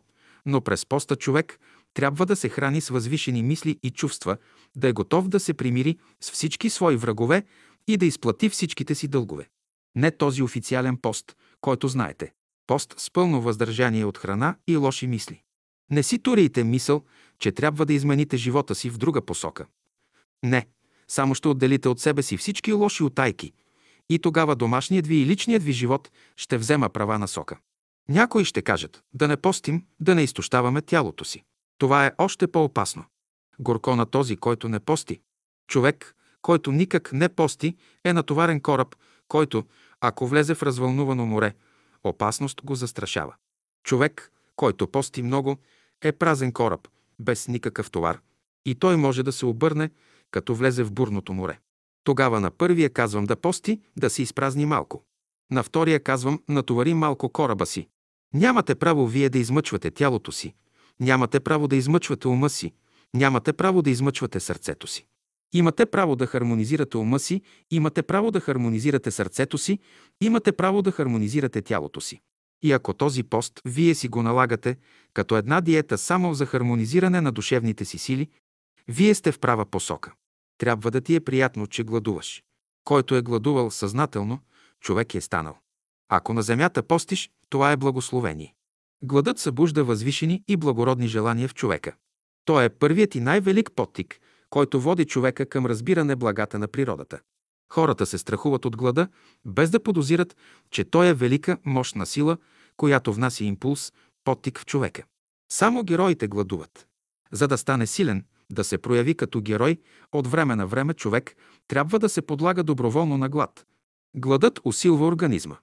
но 0.47 0.61
през 0.61 0.87
поста 0.87 1.17
човек 1.17 1.59
трябва 1.95 2.27
да 2.27 2.37
се 2.37 2.49
храни 2.49 2.81
с 2.81 2.89
възвишени 2.89 3.43
мисли 3.43 3.79
и 3.83 3.91
чувства, 3.91 4.37
да 4.77 4.89
е 4.89 4.93
готов 4.93 5.29
да 5.29 5.41
се 5.41 5.55
примири 5.55 5.99
с 6.21 6.31
всички 6.31 6.71
свои 6.71 6.97
врагове 6.97 7.45
и 7.89 7.97
да 7.97 8.07
изплати 8.07 8.49
всичките 8.49 8.95
си 8.95 9.09
дългове. 9.09 9.49
Не 9.97 10.11
този 10.11 10.43
официален 10.43 10.97
пост, 10.97 11.37
който 11.61 11.88
знаете. 11.88 12.33
Пост 12.66 12.94
с 12.99 13.11
пълно 13.11 13.40
въздържание 13.40 14.05
от 14.05 14.18
храна 14.18 14.57
и 14.66 14.77
лоши 14.77 15.07
мисли. 15.07 15.42
Не 15.90 16.03
си 16.03 16.18
турите 16.18 16.64
мисъл, 16.64 17.05
че 17.38 17.53
трябва 17.53 17.87
да 17.87 17.92
измените 17.92 18.37
живота 18.37 18.75
си 18.75 18.90
в 18.90 18.99
друга 18.99 19.23
посока. 19.23 19.66
Не, 20.44 20.66
само 21.09 21.35
ще 21.35 21.49
отделите 21.49 21.88
от 21.88 22.01
себе 22.01 22.23
си 22.23 22.37
всички 22.37 22.73
лоши 22.73 23.03
отайки 23.03 23.53
и 24.09 24.18
тогава 24.18 24.57
домашният 24.57 25.07
ви 25.07 25.16
и 25.16 25.27
личният 25.27 25.62
ви 25.62 25.73
живот 25.73 26.11
ще 26.37 26.59
взема 26.59 26.88
права 26.88 27.18
насока. 27.18 27.59
Някои 28.09 28.44
ще 28.44 28.62
кажат 28.62 29.03
да 29.14 29.29
не 29.29 29.37
постим, 29.37 29.85
да 30.01 30.14
не 30.14 30.23
изтощаваме 30.23 30.83
тялото 30.83 31.25
си. 31.25 31.44
Това 31.79 32.07
е 32.07 32.12
още 32.18 32.47
по-опасно. 32.47 33.05
Горко 33.59 33.97
на 33.97 34.07
този, 34.07 34.37
който 34.37 34.68
не 34.68 34.81
пости. 34.81 35.21
Човек, 35.68 36.14
който 36.42 36.73
никак 36.73 37.12
не 37.12 37.29
пости, 37.29 37.77
е 38.05 38.12
натоварен 38.12 38.61
кораб, 38.61 38.97
който, 39.29 39.64
ако 40.01 40.27
влезе 40.27 40.55
в 40.55 40.63
развълнувано 40.63 41.27
море, 41.27 41.55
опасност 42.05 42.61
го 42.65 42.75
застрашава. 42.75 43.35
Човек, 43.85 44.33
който 44.57 44.89
пости 44.89 45.23
много, 45.23 45.57
е 46.03 46.13
празен 46.13 46.53
кораб, 46.53 46.89
без 47.19 47.49
никакъв 47.49 47.91
товар, 47.91 48.21
и 48.67 48.75
той 48.75 48.97
може 48.97 49.23
да 49.23 49.33
се 49.33 49.47
обърне, 49.47 49.91
като 50.31 50.55
влезе 50.55 50.83
в 50.83 50.93
бурното 50.93 51.33
море. 51.33 51.59
Тогава 52.05 52.41
на 52.41 52.51
първия 52.51 52.91
казвам 52.91 53.25
да 53.25 53.37
пости, 53.37 53.81
да 53.97 54.11
се 54.11 54.23
изпразни 54.23 54.67
малко. 54.67 55.05
На 55.51 55.63
втория 55.63 56.01
казвам, 56.01 56.43
натовари 56.49 56.95
малко 56.95 57.29
кораба 57.29 57.67
си. 57.67 57.89
Нямате 58.35 58.75
право 58.75 59.07
вие 59.07 59.29
да 59.29 59.39
измъчвате 59.39 59.91
тялото 59.91 60.33
си. 60.33 60.55
Нямате 61.01 61.41
право 61.41 61.69
да 61.69 61.77
измъчвате 61.77 62.29
ума 62.29 62.51
си. 62.51 62.73
Нямате 63.15 63.53
право 63.53 63.83
да 63.83 63.91
измъчвате 63.91 64.41
сърцето 64.41 64.87
си. 64.87 65.07
Имате 65.53 65.87
право 65.87 66.17
да 66.17 66.27
хармонизирате 66.27 66.97
ума 66.97 67.19
си, 67.19 67.43
имате 67.71 68.03
право 68.03 68.31
да 68.31 68.41
хармонизирате 68.41 69.11
сърцето 69.11 69.59
си, 69.59 69.79
имате 70.21 70.53
право 70.53 70.83
да 70.83 70.93
хармонизирате 70.93 71.63
тялото 71.63 72.01
си. 72.01 72.21
И 72.63 72.73
ако 72.73 72.95
този 72.95 73.23
пост 73.23 73.61
вие 73.65 73.95
си 73.95 74.09
го 74.09 74.23
налагате 74.23 74.77
като 75.15 75.37
една 75.37 75.61
диета 75.61 75.99
само 75.99 76.35
за 76.35 76.47
хармонизиране 76.47 77.21
на 77.21 77.33
душевните 77.33 77.85
си 77.85 77.99
сили, 77.99 78.29
вие 78.89 79.15
сте 79.15 79.33
в 79.33 79.39
права 79.39 79.67
посока. 79.67 80.13
Трябва 80.59 80.91
да 80.91 81.01
ти 81.01 81.15
е 81.15 81.21
приятно, 81.21 81.67
че 81.67 81.85
гладуваш. 81.85 82.43
Който 82.85 83.15
е 83.15 83.23
гладувал 83.23 83.71
съзнателно, 83.71 84.41
човек 84.81 85.15
е 85.15 85.21
станал. 85.21 85.59
Ако 86.09 86.33
на 86.33 86.43
земята 86.43 86.83
постиш, 86.83 87.31
това 87.49 87.73
е 87.73 87.77
благословение. 87.77 88.55
Гладът 89.05 89.39
събужда 89.39 89.85
възвишени 89.85 90.43
и 90.49 90.57
благородни 90.57 91.09
желания 91.09 91.49
в 91.49 91.55
човека. 91.55 91.95
Той 92.45 92.65
е 92.65 92.69
първият 92.69 93.15
и 93.15 93.21
най-велик 93.21 93.71
подтик, 93.77 94.21
който 94.51 94.81
води 94.81 95.05
човека 95.05 95.47
към 95.47 95.67
разбиране 95.67 96.17
благата 96.17 96.59
на 96.59 96.69
природата. 96.69 97.21
Хората 97.73 98.07
се 98.07 98.19
страхуват 98.19 98.65
от 98.65 98.77
глада, 98.77 99.09
без 99.45 99.71
да 99.71 99.83
подозират, 99.83 100.37
че 100.71 100.85
той 100.85 101.07
е 101.07 101.15
велика, 101.15 101.59
мощна 101.65 102.07
сила, 102.07 102.39
която 102.77 103.13
внася 103.13 103.45
импулс, 103.45 103.93
подтик 104.25 104.59
в 104.59 104.67
човека. 104.67 105.03
Само 105.53 105.85
героите 105.85 106.29
гладуват. 106.29 106.87
За 107.33 107.49
да 107.49 107.59
стане 107.59 107.87
силен, 107.87 108.25
да 108.51 108.65
се 108.65 108.79
прояви 108.79 109.15
като 109.15 109.41
герой, 109.41 109.81
от 110.13 110.27
време 110.27 110.57
на 110.57 110.67
време 110.67 110.95
човек 110.95 111.37
трябва 111.69 111.99
да 111.99 112.09
се 112.09 112.23
подлага 112.23 112.63
доброволно 112.63 113.19
на 113.19 113.29
глад. 113.29 113.67
Гладът 114.17 114.61
усилва 114.65 115.07
организма. 115.07 115.57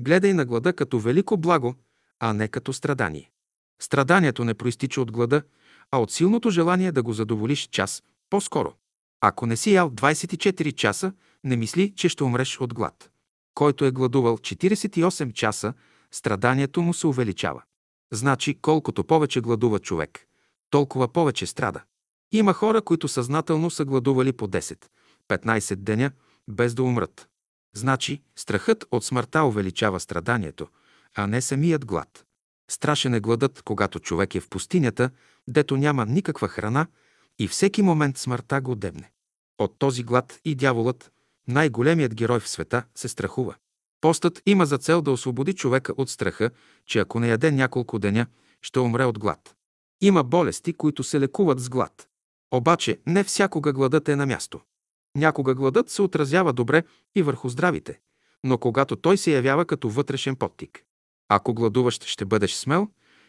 Гледай 0.00 0.34
на 0.34 0.44
глада 0.44 0.72
като 0.72 0.98
велико 0.98 1.36
благо, 1.36 1.74
а 2.20 2.32
не 2.32 2.48
като 2.48 2.72
страдание. 2.72 3.30
Страданието 3.82 4.44
не 4.44 4.54
проистича 4.54 5.00
от 5.00 5.12
глада, 5.12 5.42
а 5.90 5.98
от 5.98 6.10
силното 6.10 6.50
желание 6.50 6.92
да 6.92 7.02
го 7.02 7.12
задоволиш 7.12 7.68
час 7.68 8.02
по-скоро. 8.32 8.74
Ако 9.20 9.46
не 9.46 9.56
си 9.56 9.72
ял 9.72 9.90
24 9.90 10.74
часа, 10.74 11.12
не 11.44 11.56
мисли, 11.56 11.94
че 11.96 12.08
ще 12.08 12.24
умреш 12.24 12.60
от 12.60 12.74
глад. 12.74 13.10
Който 13.54 13.84
е 13.84 13.90
гладувал 13.90 14.38
48 14.38 15.32
часа, 15.32 15.74
страданието 16.10 16.82
му 16.82 16.94
се 16.94 17.06
увеличава. 17.06 17.62
Значи, 18.12 18.58
колкото 18.62 19.04
повече 19.04 19.40
гладува 19.40 19.78
човек, 19.78 20.26
толкова 20.70 21.08
повече 21.08 21.46
страда. 21.46 21.82
Има 22.32 22.52
хора, 22.52 22.82
които 22.82 23.08
съзнателно 23.08 23.70
са 23.70 23.84
гладували 23.84 24.32
по 24.32 24.48
10-15 24.48 25.76
деня, 25.76 26.10
без 26.48 26.74
да 26.74 26.82
умрат. 26.82 27.28
Значи, 27.74 28.22
страхът 28.36 28.84
от 28.90 29.04
смъртта 29.04 29.42
увеличава 29.42 30.00
страданието, 30.00 30.68
а 31.14 31.26
не 31.26 31.40
самият 31.40 31.86
глад. 31.86 32.24
Страшен 32.70 33.14
е 33.14 33.20
гладът, 33.20 33.62
когато 33.62 34.00
човек 34.00 34.34
е 34.34 34.40
в 34.40 34.48
пустинята, 34.48 35.10
дето 35.48 35.76
няма 35.76 36.06
никаква 36.06 36.48
храна 36.48 36.86
и 37.42 37.48
всеки 37.48 37.82
момент 37.82 38.18
смъртта 38.18 38.60
го 38.60 38.74
дебне. 38.74 39.10
От 39.58 39.78
този 39.78 40.02
глад 40.02 40.40
и 40.44 40.54
дяволът, 40.54 41.12
най-големият 41.48 42.14
герой 42.14 42.40
в 42.40 42.48
света, 42.48 42.84
се 42.94 43.08
страхува. 43.08 43.54
Постът 44.00 44.42
има 44.46 44.66
за 44.66 44.78
цел 44.78 45.02
да 45.02 45.10
освободи 45.10 45.52
човека 45.52 45.92
от 45.96 46.10
страха, 46.10 46.50
че 46.86 46.98
ако 46.98 47.20
не 47.20 47.28
яде 47.28 47.50
няколко 47.50 47.98
деня, 47.98 48.26
ще 48.60 48.80
умре 48.80 49.04
от 49.04 49.18
глад. 49.18 49.56
Има 50.00 50.24
болести, 50.24 50.72
които 50.72 51.02
се 51.04 51.20
лекуват 51.20 51.60
с 51.60 51.68
глад. 51.68 52.08
Обаче 52.50 53.00
не 53.06 53.24
всякога 53.24 53.72
гладът 53.72 54.08
е 54.08 54.16
на 54.16 54.26
място. 54.26 54.60
Някога 55.16 55.54
гладът 55.54 55.90
се 55.90 56.02
отразява 56.02 56.52
добре 56.52 56.82
и 57.14 57.22
върху 57.22 57.48
здравите, 57.48 58.00
но 58.44 58.58
когато 58.58 58.96
той 58.96 59.18
се 59.18 59.32
явява 59.32 59.64
като 59.64 59.88
вътрешен 59.88 60.36
подтик. 60.36 60.84
Ако 61.28 61.54
гладуваш 61.54 62.00
ще 62.04 62.24
бъдеш 62.24 62.54
смел, 62.54 62.88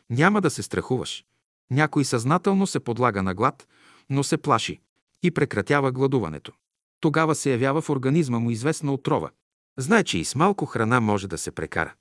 няма 0.10 0.41
да 0.41 0.49
се 0.49 0.63
страхуваш. 0.63 1.26
Някой 1.71 2.06
съзнателно 2.06 2.67
се 2.67 2.80
подлага 2.80 3.23
на 3.23 3.34
глад, 3.34 3.67
но 4.09 4.23
се 4.23 4.37
плаши 4.37 4.81
и 5.23 5.31
прекратява 5.31 5.91
гладуването. 5.91 6.51
Тогава 6.99 7.35
се 7.35 7.51
явява 7.51 7.81
в 7.81 7.89
организма 7.89 8.39
му 8.39 8.51
известна 8.51 8.93
отрова. 8.93 9.31
Знае, 9.77 10.03
че 10.03 10.17
и 10.17 10.25
с 10.25 10.35
малко 10.35 10.65
храна 10.65 10.99
може 10.99 11.27
да 11.27 11.37
се 11.37 11.51
прекара. 11.51 11.93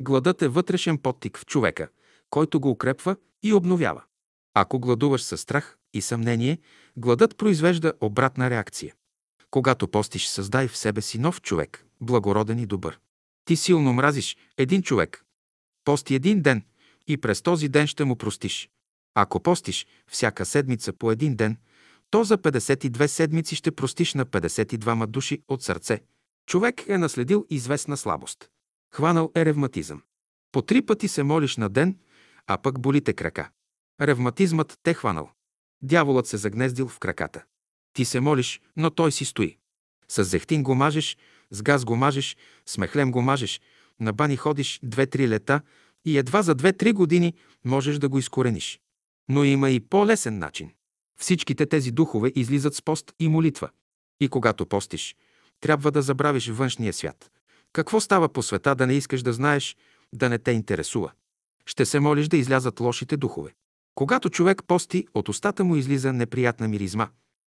Гладът 0.00 0.42
е 0.42 0.48
вътрешен 0.48 0.98
подтик 0.98 1.38
в 1.38 1.46
човека, 1.46 1.88
който 2.30 2.60
го 2.60 2.70
укрепва 2.70 3.16
и 3.42 3.52
обновява. 3.52 4.02
Ако 4.54 4.78
гладуваш 4.78 5.22
със 5.22 5.40
страх 5.40 5.78
и 5.94 6.00
съмнение, 6.00 6.58
гладът 6.96 7.36
произвежда 7.36 7.92
обратна 8.00 8.50
реакция. 8.50 8.94
Когато 9.50 9.88
постиш, 9.88 10.26
създай 10.26 10.68
в 10.68 10.76
себе 10.76 11.00
си 11.00 11.18
нов 11.18 11.42
човек, 11.42 11.86
благороден 12.00 12.58
и 12.58 12.66
добър. 12.66 12.98
Ти 13.44 13.56
силно 13.56 13.92
мразиш 13.92 14.36
един 14.56 14.82
човек. 14.82 15.24
Пости 15.84 16.14
един 16.14 16.42
ден 16.42 16.62
и 17.06 17.16
през 17.16 17.42
този 17.42 17.68
ден 17.68 17.86
ще 17.86 18.04
му 18.04 18.16
простиш. 18.16 18.70
Ако 19.20 19.40
постиш 19.40 19.86
всяка 20.06 20.46
седмица 20.46 20.92
по 20.92 21.12
един 21.12 21.36
ден, 21.36 21.56
то 22.10 22.24
за 22.24 22.38
52 22.38 23.06
седмици 23.06 23.56
ще 23.56 23.70
простиш 23.70 24.14
на 24.14 24.26
52 24.26 25.06
души 25.06 25.42
от 25.48 25.62
сърце. 25.62 26.00
Човек 26.46 26.88
е 26.88 26.98
наследил 26.98 27.46
известна 27.50 27.96
слабост. 27.96 28.48
Хванал 28.94 29.32
е 29.34 29.44
ревматизъм. 29.44 30.02
По 30.52 30.62
три 30.62 30.82
пъти 30.82 31.08
се 31.08 31.22
молиш 31.22 31.56
на 31.56 31.68
ден, 31.68 31.98
а 32.46 32.58
пък 32.58 32.80
болите 32.80 33.12
крака. 33.12 33.50
Ревматизмът 34.00 34.78
те 34.82 34.94
хванал. 34.94 35.30
Дяволът 35.82 36.26
се 36.26 36.36
загнездил 36.36 36.88
в 36.88 36.98
краката. 36.98 37.44
Ти 37.92 38.04
се 38.04 38.20
молиш, 38.20 38.60
но 38.76 38.90
той 38.90 39.12
си 39.12 39.24
стои. 39.24 39.58
С 40.08 40.24
зехтин 40.24 40.62
го 40.62 40.74
мажеш, 40.74 41.16
с 41.50 41.62
газ 41.62 41.84
го 41.84 41.96
мажеш, 41.96 42.36
с 42.66 42.78
мехлем 42.78 43.10
го 43.10 43.22
мажеш, 43.22 43.60
на 44.00 44.12
бани 44.12 44.36
ходиш 44.36 44.80
две-три 44.82 45.28
лета 45.28 45.60
и 46.04 46.18
едва 46.18 46.42
за 46.42 46.54
две-три 46.54 46.92
години 46.92 47.34
можеш 47.64 47.98
да 47.98 48.08
го 48.08 48.18
изкорениш. 48.18 48.80
Но 49.28 49.44
има 49.44 49.70
и 49.70 49.80
по-лесен 49.80 50.38
начин. 50.38 50.70
Всичките 51.20 51.66
тези 51.66 51.90
духове 51.90 52.32
излизат 52.34 52.74
с 52.74 52.82
пост 52.82 53.12
и 53.20 53.28
молитва. 53.28 53.70
И 54.20 54.28
когато 54.28 54.66
постиш, 54.66 55.16
трябва 55.60 55.90
да 55.90 56.02
забравиш 56.02 56.48
външния 56.48 56.92
свят. 56.92 57.30
Какво 57.72 58.00
става 58.00 58.28
по 58.28 58.42
света 58.42 58.74
да 58.74 58.86
не 58.86 58.94
искаш 58.94 59.22
да 59.22 59.32
знаеш, 59.32 59.76
да 60.12 60.28
не 60.28 60.38
те 60.38 60.52
интересува? 60.52 61.12
Ще 61.66 61.86
се 61.86 62.00
молиш 62.00 62.28
да 62.28 62.36
излязат 62.36 62.80
лошите 62.80 63.16
духове. 63.16 63.54
Когато 63.94 64.30
човек 64.30 64.62
пости, 64.66 65.06
от 65.14 65.28
устата 65.28 65.64
му 65.64 65.76
излиза 65.76 66.12
неприятна 66.12 66.68
миризма. 66.68 67.08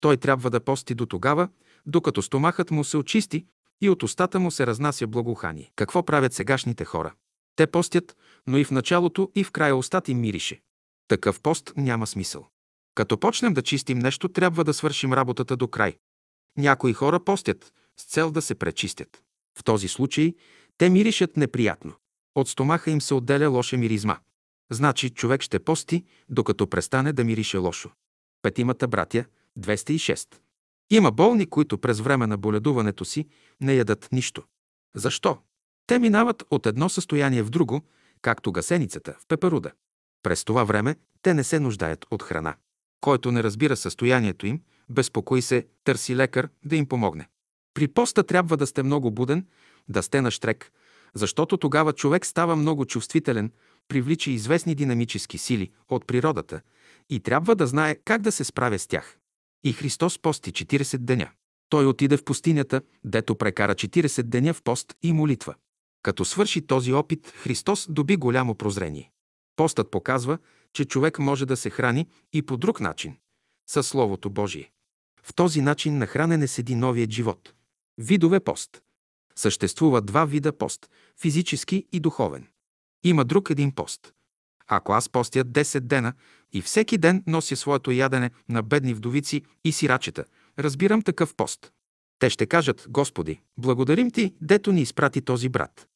Той 0.00 0.16
трябва 0.16 0.50
да 0.50 0.60
пости 0.60 0.94
до 0.94 1.06
тогава, 1.06 1.48
докато 1.86 2.22
стомахът 2.22 2.70
му 2.70 2.84
се 2.84 2.96
очисти 2.96 3.46
и 3.80 3.90
от 3.90 4.02
устата 4.02 4.40
му 4.40 4.50
се 4.50 4.66
разнася 4.66 5.06
благоухание. 5.06 5.70
Какво 5.76 6.02
правят 6.02 6.32
сегашните 6.32 6.84
хора? 6.84 7.14
Те 7.56 7.66
постят, 7.66 8.16
но 8.46 8.58
и 8.58 8.64
в 8.64 8.70
началото, 8.70 9.30
и 9.34 9.44
в 9.44 9.50
края 9.50 9.76
устата 9.76 10.10
им 10.10 10.20
мирише. 10.20 10.60
Такъв 11.08 11.40
пост 11.40 11.72
няма 11.76 12.06
смисъл. 12.06 12.46
Като 12.94 13.20
почнем 13.20 13.54
да 13.54 13.62
чистим 13.62 13.98
нещо, 13.98 14.28
трябва 14.28 14.64
да 14.64 14.74
свършим 14.74 15.12
работата 15.12 15.56
до 15.56 15.68
край. 15.68 15.96
Някои 16.56 16.92
хора 16.92 17.24
постят 17.24 17.72
с 17.96 18.04
цел 18.04 18.30
да 18.30 18.42
се 18.42 18.54
пречистят. 18.54 19.22
В 19.58 19.64
този 19.64 19.88
случай 19.88 20.34
те 20.78 20.90
миришат 20.90 21.36
неприятно. 21.36 21.92
От 22.34 22.48
стомаха 22.48 22.90
им 22.90 23.00
се 23.00 23.14
отделя 23.14 23.48
лоша 23.48 23.76
миризма. 23.76 24.18
Значи 24.70 25.10
човек 25.10 25.42
ще 25.42 25.58
пости, 25.58 26.04
докато 26.28 26.66
престане 26.66 27.12
да 27.12 27.24
мирише 27.24 27.56
лошо. 27.56 27.90
Петимата 28.42 28.88
братя, 28.88 29.24
206. 29.58 30.34
Има 30.90 31.12
болни, 31.12 31.46
които 31.46 31.78
през 31.78 32.00
време 32.00 32.26
на 32.26 32.36
боледуването 32.36 33.04
си 33.04 33.28
не 33.60 33.74
ядат 33.74 34.08
нищо. 34.12 34.42
Защо? 34.94 35.38
Те 35.86 35.98
минават 35.98 36.44
от 36.50 36.66
едно 36.66 36.88
състояние 36.88 37.42
в 37.42 37.50
друго, 37.50 37.82
както 38.22 38.52
гасеницата 38.52 39.16
в 39.20 39.26
пеперуда. 39.28 39.72
През 40.22 40.44
това 40.44 40.64
време 40.64 40.96
те 41.22 41.34
не 41.34 41.44
се 41.44 41.60
нуждаят 41.60 42.06
от 42.10 42.22
храна. 42.22 42.54
Който 43.00 43.32
не 43.32 43.42
разбира 43.42 43.76
състоянието 43.76 44.46
им, 44.46 44.60
безпокои 44.88 45.42
се, 45.42 45.66
търси 45.84 46.16
лекар 46.16 46.48
да 46.64 46.76
им 46.76 46.86
помогне. 46.86 47.28
При 47.74 47.88
поста 47.88 48.22
трябва 48.22 48.56
да 48.56 48.66
сте 48.66 48.82
много 48.82 49.10
буден, 49.10 49.46
да 49.88 50.02
сте 50.02 50.20
на 50.20 50.30
штрек, 50.30 50.72
защото 51.14 51.56
тогава 51.56 51.92
човек 51.92 52.26
става 52.26 52.56
много 52.56 52.84
чувствителен, 52.84 53.52
привлича 53.88 54.30
известни 54.30 54.74
динамически 54.74 55.38
сили 55.38 55.70
от 55.88 56.06
природата 56.06 56.60
и 57.10 57.20
трябва 57.20 57.54
да 57.54 57.66
знае 57.66 57.94
как 57.94 58.22
да 58.22 58.32
се 58.32 58.44
справя 58.44 58.78
с 58.78 58.86
тях. 58.86 59.18
И 59.64 59.72
Христос 59.72 60.18
пости 60.18 60.52
40 60.52 60.98
деня. 60.98 61.30
Той 61.68 61.86
отиде 61.86 62.16
в 62.16 62.24
пустинята, 62.24 62.80
дето 63.04 63.34
прекара 63.34 63.74
40 63.74 64.22
деня 64.22 64.54
в 64.54 64.62
пост 64.62 64.94
и 65.02 65.12
молитва. 65.12 65.54
Като 66.02 66.24
свърши 66.24 66.66
този 66.66 66.92
опит, 66.92 67.32
Христос 67.36 67.86
доби 67.90 68.16
голямо 68.16 68.54
прозрение. 68.54 69.10
Постът 69.58 69.90
показва, 69.90 70.38
че 70.72 70.84
човек 70.84 71.18
може 71.18 71.46
да 71.46 71.56
се 71.56 71.70
храни 71.70 72.08
и 72.32 72.42
по 72.42 72.56
друг 72.56 72.80
начин– 72.80 73.16
със 73.66 73.88
Словото 73.88 74.30
Божие. 74.30 74.70
В 75.22 75.34
този 75.34 75.60
начин 75.60 75.98
на 75.98 76.06
хранене 76.06 76.48
седи 76.48 76.74
новият 76.74 77.10
живот. 77.10 77.54
Видове 77.98 78.40
пост. 78.40 78.82
Съществува 79.36 80.00
два 80.00 80.24
вида 80.24 80.52
пост– 80.52 80.90
физически 81.20 81.86
и 81.92 82.00
духовен. 82.00 82.46
Има 83.04 83.24
друг 83.24 83.50
един 83.50 83.74
пост. 83.74 84.14
Ако 84.66 84.92
аз 84.92 85.08
постя 85.08 85.44
10 85.44 85.80
дена 85.80 86.12
и 86.52 86.62
всеки 86.62 86.98
ден 86.98 87.24
нося 87.26 87.56
своето 87.56 87.90
ядене 87.90 88.30
на 88.48 88.62
бедни 88.62 88.94
вдовици 88.94 89.42
и 89.64 89.72
сирачета, 89.72 90.24
разбирам 90.58 91.02
такъв 91.02 91.34
пост. 91.34 91.72
Те 92.18 92.30
ще 92.30 92.46
кажат, 92.46 92.86
Господи, 92.88 93.40
благодарим 93.56 94.10
Ти, 94.10 94.34
дето 94.40 94.72
ни 94.72 94.80
изпрати 94.80 95.22
този 95.22 95.48
брат. 95.48 95.88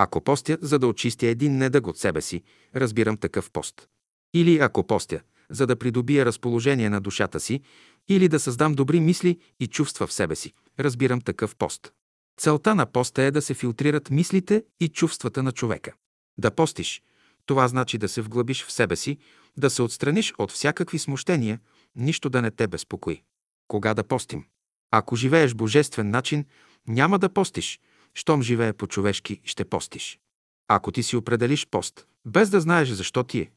Ако 0.00 0.20
постя, 0.20 0.58
за 0.62 0.78
да 0.78 0.86
очистя 0.86 1.26
един 1.26 1.56
недъг 1.56 1.86
от 1.86 1.98
себе 1.98 2.20
си, 2.20 2.42
разбирам 2.76 3.16
такъв 3.16 3.50
пост. 3.50 3.88
Или 4.34 4.58
ако 4.58 4.86
постя, 4.86 5.20
за 5.50 5.66
да 5.66 5.76
придобия 5.76 6.26
разположение 6.26 6.90
на 6.90 7.00
душата 7.00 7.40
си, 7.40 7.60
или 8.08 8.28
да 8.28 8.40
създам 8.40 8.74
добри 8.74 9.00
мисли 9.00 9.38
и 9.60 9.66
чувства 9.66 10.06
в 10.06 10.12
себе 10.12 10.36
си, 10.36 10.52
разбирам 10.80 11.20
такъв 11.20 11.56
пост. 11.56 11.92
Целта 12.40 12.74
на 12.74 12.86
поста 12.86 13.22
е 13.22 13.30
да 13.30 13.42
се 13.42 13.54
филтрират 13.54 14.10
мислите 14.10 14.64
и 14.80 14.88
чувствата 14.88 15.42
на 15.42 15.52
човека. 15.52 15.92
Да 16.38 16.50
постиш, 16.50 17.02
това 17.46 17.68
значи 17.68 17.98
да 17.98 18.08
се 18.08 18.22
вглъбиш 18.22 18.64
в 18.64 18.72
себе 18.72 18.96
си, 18.96 19.18
да 19.56 19.70
се 19.70 19.82
отстраниш 19.82 20.34
от 20.38 20.52
всякакви 20.52 20.98
смущения, 20.98 21.60
нищо 21.96 22.30
да 22.30 22.42
не 22.42 22.50
те 22.50 22.66
безпокои. 22.66 23.22
Кога 23.68 23.94
да 23.94 24.04
постим? 24.04 24.44
Ако 24.90 25.16
живееш 25.16 25.54
божествен 25.54 26.10
начин, 26.10 26.44
няма 26.88 27.18
да 27.18 27.28
постиш. 27.28 27.80
Щом 28.14 28.42
живее 28.42 28.72
по-човешки, 28.72 29.40
ще 29.44 29.64
постиш. 29.64 30.18
Ако 30.68 30.92
ти 30.92 31.02
си 31.02 31.16
определиш 31.16 31.66
пост, 31.66 32.06
без 32.24 32.50
да 32.50 32.60
знаеш 32.60 32.88
защо 32.88 33.24
ти 33.24 33.38
е, 33.38 33.50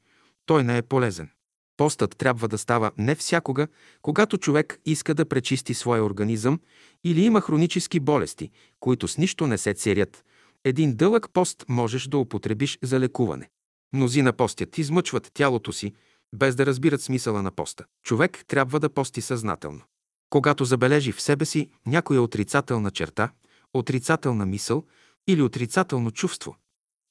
той 0.46 0.64
не 0.64 0.78
е 0.78 0.82
полезен. 0.82 1.30
Постът 1.78 2.18
трябва 2.18 2.48
да 2.48 2.58
става 2.58 2.92
не 2.98 3.16
всякога, 3.16 3.68
когато 4.02 4.38
човек 4.38 4.80
иска 4.86 5.14
да 5.14 5.26
пречисти 5.26 5.74
своя 5.74 6.04
организъм 6.04 6.60
или 7.04 7.22
има 7.26 7.42
хронически 7.42 8.00
болести, 8.00 8.52
които 8.80 9.08
с 9.08 9.18
нищо 9.18 9.48
не 9.48 9.58
се 9.58 9.74
церят. 9.74 10.24
Един 10.64 10.96
дълъг 10.96 11.30
пост 11.34 11.66
можеш 11.70 12.08
да 12.08 12.18
употребиш 12.18 12.80
за 12.84 13.00
лекуване. 13.00 13.50
Мнозина 13.94 14.34
постят, 14.34 14.78
измъчват 14.78 15.32
тялото 15.34 15.74
си, 15.74 15.94
без 16.36 16.56
да 16.56 16.66
разбират 16.66 17.02
смисъла 17.02 17.42
на 17.42 17.52
поста. 17.52 17.86
Човек 18.04 18.44
трябва 18.48 18.80
да 18.80 18.90
пости 18.90 19.22
съзнателно. 19.22 19.82
Когато 20.30 20.66
забележи 20.66 21.12
в 21.12 21.22
себе 21.22 21.46
си 21.46 21.70
някоя 21.86 22.22
отрицателна 22.22 22.92
черта, 22.92 23.32
отрицателна 23.74 24.46
мисъл 24.46 24.86
или 25.28 25.42
отрицателно 25.42 26.12
чувство, 26.12 26.56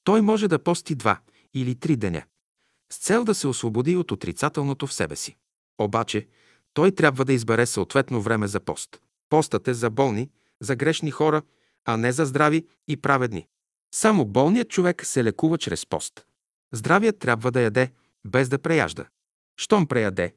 той 0.03 0.21
може 0.21 0.47
да 0.47 0.63
пости 0.63 0.95
два 0.95 1.19
или 1.53 1.75
три 1.75 1.95
деня, 1.95 2.23
с 2.91 2.97
цел 2.97 3.23
да 3.23 3.35
се 3.35 3.47
освободи 3.47 3.95
от 3.95 4.11
отрицателното 4.11 4.87
в 4.87 4.93
себе 4.93 5.15
си. 5.15 5.37
Обаче, 5.77 6.27
той 6.73 6.91
трябва 6.91 7.25
да 7.25 7.33
избере 7.33 7.65
съответно 7.65 8.21
време 8.21 8.47
за 8.47 8.59
пост. 8.59 9.01
Постът 9.29 9.67
е 9.67 9.73
за 9.73 9.89
болни, 9.89 10.29
за 10.61 10.75
грешни 10.75 11.11
хора, 11.11 11.41
а 11.85 11.97
не 11.97 12.11
за 12.11 12.25
здрави 12.25 12.67
и 12.87 12.97
праведни. 12.97 13.47
Само 13.93 14.25
болният 14.25 14.69
човек 14.69 15.05
се 15.05 15.23
лекува 15.23 15.57
чрез 15.57 15.85
пост. 15.85 16.25
Здравият 16.73 17.19
трябва 17.19 17.51
да 17.51 17.61
яде, 17.61 17.91
без 18.25 18.49
да 18.49 18.59
преяжда. 18.59 19.05
Щом 19.57 19.87
преяде, 19.87 20.33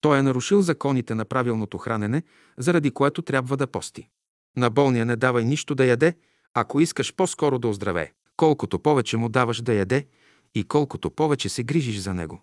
той 0.00 0.18
е 0.18 0.22
нарушил 0.22 0.62
законите 0.62 1.14
на 1.14 1.24
правилното 1.24 1.78
хранене, 1.78 2.22
заради 2.58 2.90
което 2.90 3.22
трябва 3.22 3.56
да 3.56 3.66
пости. 3.66 4.08
На 4.56 4.70
болния 4.70 5.06
не 5.06 5.16
давай 5.16 5.44
нищо 5.44 5.74
да 5.74 5.84
яде, 5.84 6.14
ако 6.54 6.80
искаш 6.80 7.14
по-скоро 7.14 7.58
да 7.58 7.68
оздравее. 7.68 8.12
Колкото 8.36 8.78
повече 8.78 9.16
му 9.16 9.28
даваш 9.28 9.62
да 9.62 9.74
яде 9.74 10.06
И 10.54 10.64
колкото 10.64 11.10
повече 11.10 11.48
се 11.48 11.62
грижиш 11.62 11.98
за 11.98 12.14
него, 12.14 12.42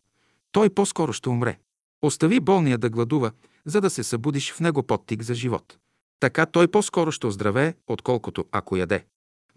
той 0.51 0.69
по-скоро 0.69 1.13
ще 1.13 1.29
умре. 1.29 1.59
Остави 2.01 2.39
болния 2.39 2.77
да 2.77 2.89
гладува, 2.89 3.31
за 3.65 3.81
да 3.81 3.89
се 3.89 4.03
събудиш 4.03 4.53
в 4.53 4.59
него 4.59 4.83
подтик 4.83 5.21
за 5.21 5.33
живот. 5.33 5.77
Така 6.19 6.45
той 6.45 6.67
по-скоро 6.67 7.11
ще 7.11 7.27
оздравее, 7.27 7.73
отколкото 7.87 8.45
ако 8.51 8.77
яде. 8.77 9.05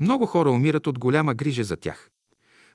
Много 0.00 0.26
хора 0.26 0.50
умират 0.50 0.86
от 0.86 0.98
голяма 0.98 1.34
грижа 1.34 1.64
за 1.64 1.76
тях. 1.76 2.10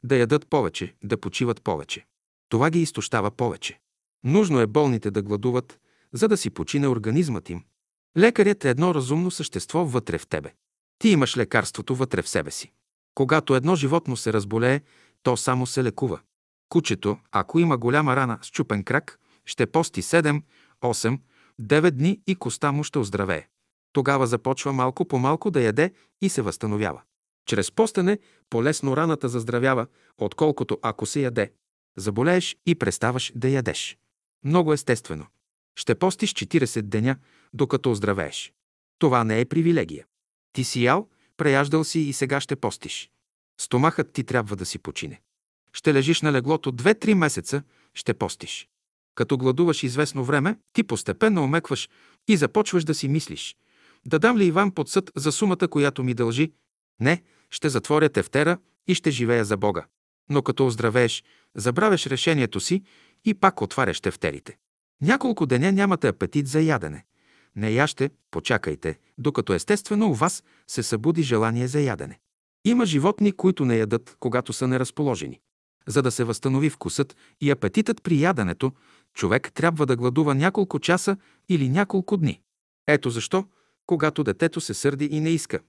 Да 0.04 0.16
ядат 0.16 0.48
повече, 0.50 0.96
да 1.04 1.18
почиват 1.18 1.62
повече. 1.62 2.06
Това 2.50 2.70
ги 2.70 2.82
изтощава 2.82 3.32
повече. 3.32 3.80
Нужно 4.24 4.60
е 4.60 4.68
болните 4.68 5.12
да 5.12 5.22
гладуват, 5.22 5.80
за 6.14 6.28
да 6.28 6.38
си 6.38 6.50
почине 6.50 6.88
организмът 6.88 7.50
им. 7.50 7.64
Лекарят 8.18 8.66
е 8.66 8.70
едно 8.70 8.96
разумно 8.96 9.32
същество 9.32 9.86
вътре 9.86 10.18
в 10.18 10.28
тебе. 10.28 10.54
Ти 11.00 11.10
имаш 11.10 11.38
лекарството 11.38 11.96
вътре 11.96 12.22
в 12.22 12.30
себе 12.30 12.52
си. 12.52 12.72
Когато 13.16 13.56
едно 13.56 13.76
животно 13.76 14.18
се 14.18 14.34
разболее, 14.34 14.82
то 15.24 15.38
само 15.38 15.66
се 15.66 15.84
лекува. 15.84 16.20
Кучето, 16.70 17.18
ако 17.32 17.60
има 17.60 17.78
голяма 17.78 18.16
рана 18.16 18.40
с 18.42 18.48
чупен 18.48 18.84
крак, 18.84 19.20
ще 19.46 19.66
пости 19.66 20.02
7, 20.02 20.42
8, 20.82 21.20
9 21.62 21.92
дни 21.92 22.22
и 22.28 22.36
коста 22.36 22.72
му 22.72 22.84
ще 22.84 23.00
оздравее. 23.00 23.48
Тогава 23.94 24.28
започва 24.28 24.74
малко 24.74 25.06
по 25.06 25.18
малко 25.18 25.52
да 25.52 25.62
яде 25.62 25.94
и 26.22 26.30
се 26.30 26.42
възстановява. 26.42 27.02
Чрез 27.46 27.72
постене 27.72 28.20
по-лесно 28.50 28.98
раната 28.98 29.30
заздравява, 29.30 29.88
отколкото 30.18 30.80
ако 30.82 31.06
се 31.06 31.22
яде. 31.22 31.52
Заболееш 31.98 32.58
и 32.66 32.76
преставаш 32.76 33.32
да 33.36 33.50
ядеш. 33.50 33.98
Много 34.46 34.74
естествено. 34.74 35.26
Ще 35.76 35.96
постиш 35.96 36.34
40 36.34 36.82
деня, 36.82 37.16
докато 37.54 37.92
оздравееш. 37.92 38.54
Това 39.00 39.24
не 39.24 39.40
е 39.40 39.46
привилегия. 39.46 40.06
Ти 40.54 40.64
си 40.64 40.84
ял, 40.84 41.10
преяждал 41.38 41.84
си 41.84 42.00
и 42.00 42.14
сега 42.14 42.42
ще 42.42 42.56
постиш. 42.56 43.10
Стомахът 43.62 44.14
ти 44.14 44.24
трябва 44.24 44.56
да 44.56 44.66
си 44.66 44.80
почине. 44.80 45.22
Ще 45.74 45.94
лежиш 45.94 46.22
на 46.22 46.32
леглото 46.32 46.72
2-3 46.72 47.14
месеца, 47.14 47.64
ще 47.94 48.14
постиш. 48.14 48.68
Като 49.16 49.38
гладуваш 49.38 49.84
известно 49.84 50.24
време, 50.24 50.60
ти 50.74 50.84
постепенно 50.84 51.44
омекваш 51.44 51.90
и 52.28 52.38
започваш 52.38 52.84
да 52.84 52.94
си 52.94 53.08
мислиш. 53.08 53.58
Да 54.06 54.20
дам 54.20 54.38
ли 54.38 54.46
Иван 54.46 54.72
под 54.72 54.90
съд 54.90 55.12
за 55.16 55.32
сумата, 55.32 55.68
която 55.70 56.04
ми 56.04 56.14
дължи? 56.14 56.52
Не, 57.00 57.24
ще 57.50 57.70
затворя 57.70 58.10
тефтера 58.10 58.58
и 58.88 58.96
ще 58.96 59.12
живея 59.12 59.46
за 59.46 59.58
Бога. 59.58 59.86
Но 60.30 60.42
като 60.42 60.66
оздравееш, 60.66 61.24
забравяш 61.56 62.08
решението 62.08 62.60
си 62.60 62.84
и 63.26 63.34
пак 63.34 63.62
отваряш 63.62 64.02
тефтерите. 64.02 64.58
Няколко 65.02 65.46
деня 65.46 65.72
нямате 65.72 66.08
апетит 66.08 66.48
за 66.48 66.62
ядене. 66.62 67.06
Не 67.56 67.72
яще, 67.72 68.10
почакайте, 68.32 69.00
докато 69.18 69.54
естествено 69.54 70.10
у 70.10 70.14
вас 70.14 70.44
се 70.68 70.84
събуди 70.84 71.24
желание 71.24 71.68
за 71.68 71.82
ядене. 71.82 72.20
Има 72.66 72.86
животни, 72.86 73.32
които 73.32 73.66
не 73.66 73.78
ядат, 73.78 74.16
когато 74.20 74.54
са 74.54 74.68
неразположени. 74.68 75.40
За 75.88 76.02
да 76.02 76.12
се 76.12 76.24
възстанови 76.24 76.70
вкусът 76.70 77.16
и 77.42 77.52
апетитът 77.52 78.04
при 78.04 78.22
яденето, 78.22 78.72
човек 79.14 79.52
трябва 79.54 79.86
да 79.86 79.96
гладува 79.96 80.36
няколко 80.36 80.80
часа 80.80 81.18
или 81.50 81.70
няколко 81.70 82.18
дни. 82.18 82.42
Ето 82.88 83.10
защо, 83.10 83.46
когато 83.86 84.24
детето 84.24 84.62
се 84.62 84.74
сърди 84.74 85.06
и 85.06 85.20
не 85.20 85.30
иска 85.30 85.60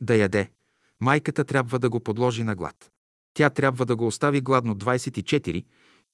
да 0.00 0.14
яде, 0.14 0.50
майката 1.00 1.44
трябва 1.44 1.78
да 1.78 1.90
го 1.90 2.00
подложи 2.00 2.44
на 2.44 2.54
глад. 2.54 2.90
Тя 3.34 3.50
трябва 3.50 3.86
да 3.86 3.96
го 3.96 4.06
остави 4.06 4.40
гладно 4.40 4.74
24, 4.74 5.64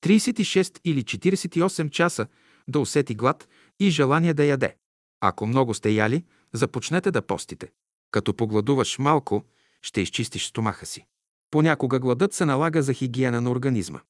36 0.03 0.81
или 0.85 1.03
48 1.03 1.91
часа 1.91 2.27
да 2.69 2.81
усети 2.81 3.15
глад 3.15 3.49
и 3.81 3.91
желание 3.91 4.35
да 4.35 4.45
яде. 4.45 4.77
Ако 5.27 5.47
много 5.47 5.75
сте 5.75 5.91
яли, 5.91 6.25
започнете 6.53 7.11
да 7.11 7.23
постите. 7.23 7.73
Като 8.11 8.35
погладуваш 8.35 8.99
малко, 8.99 9.45
ще 9.83 10.01
изчистиш 10.01 10.47
стомаха 10.47 10.87
си. 10.87 11.07
Понякога 11.51 11.99
гладът 11.99 12.33
се 12.33 12.45
налага 12.45 12.83
за 12.83 12.93
хигиена 12.93 13.41
на 13.41 13.51
организма. 13.51 14.01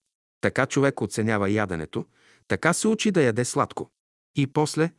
Така 0.41 0.67
човек 0.67 1.01
оценява 1.01 1.51
яденето, 1.51 2.07
така 2.49 2.73
се 2.73 2.89
учи 2.89 3.11
да 3.11 3.23
яде 3.23 3.45
сладко. 3.45 3.91
И 4.37 4.47
после 4.47 4.91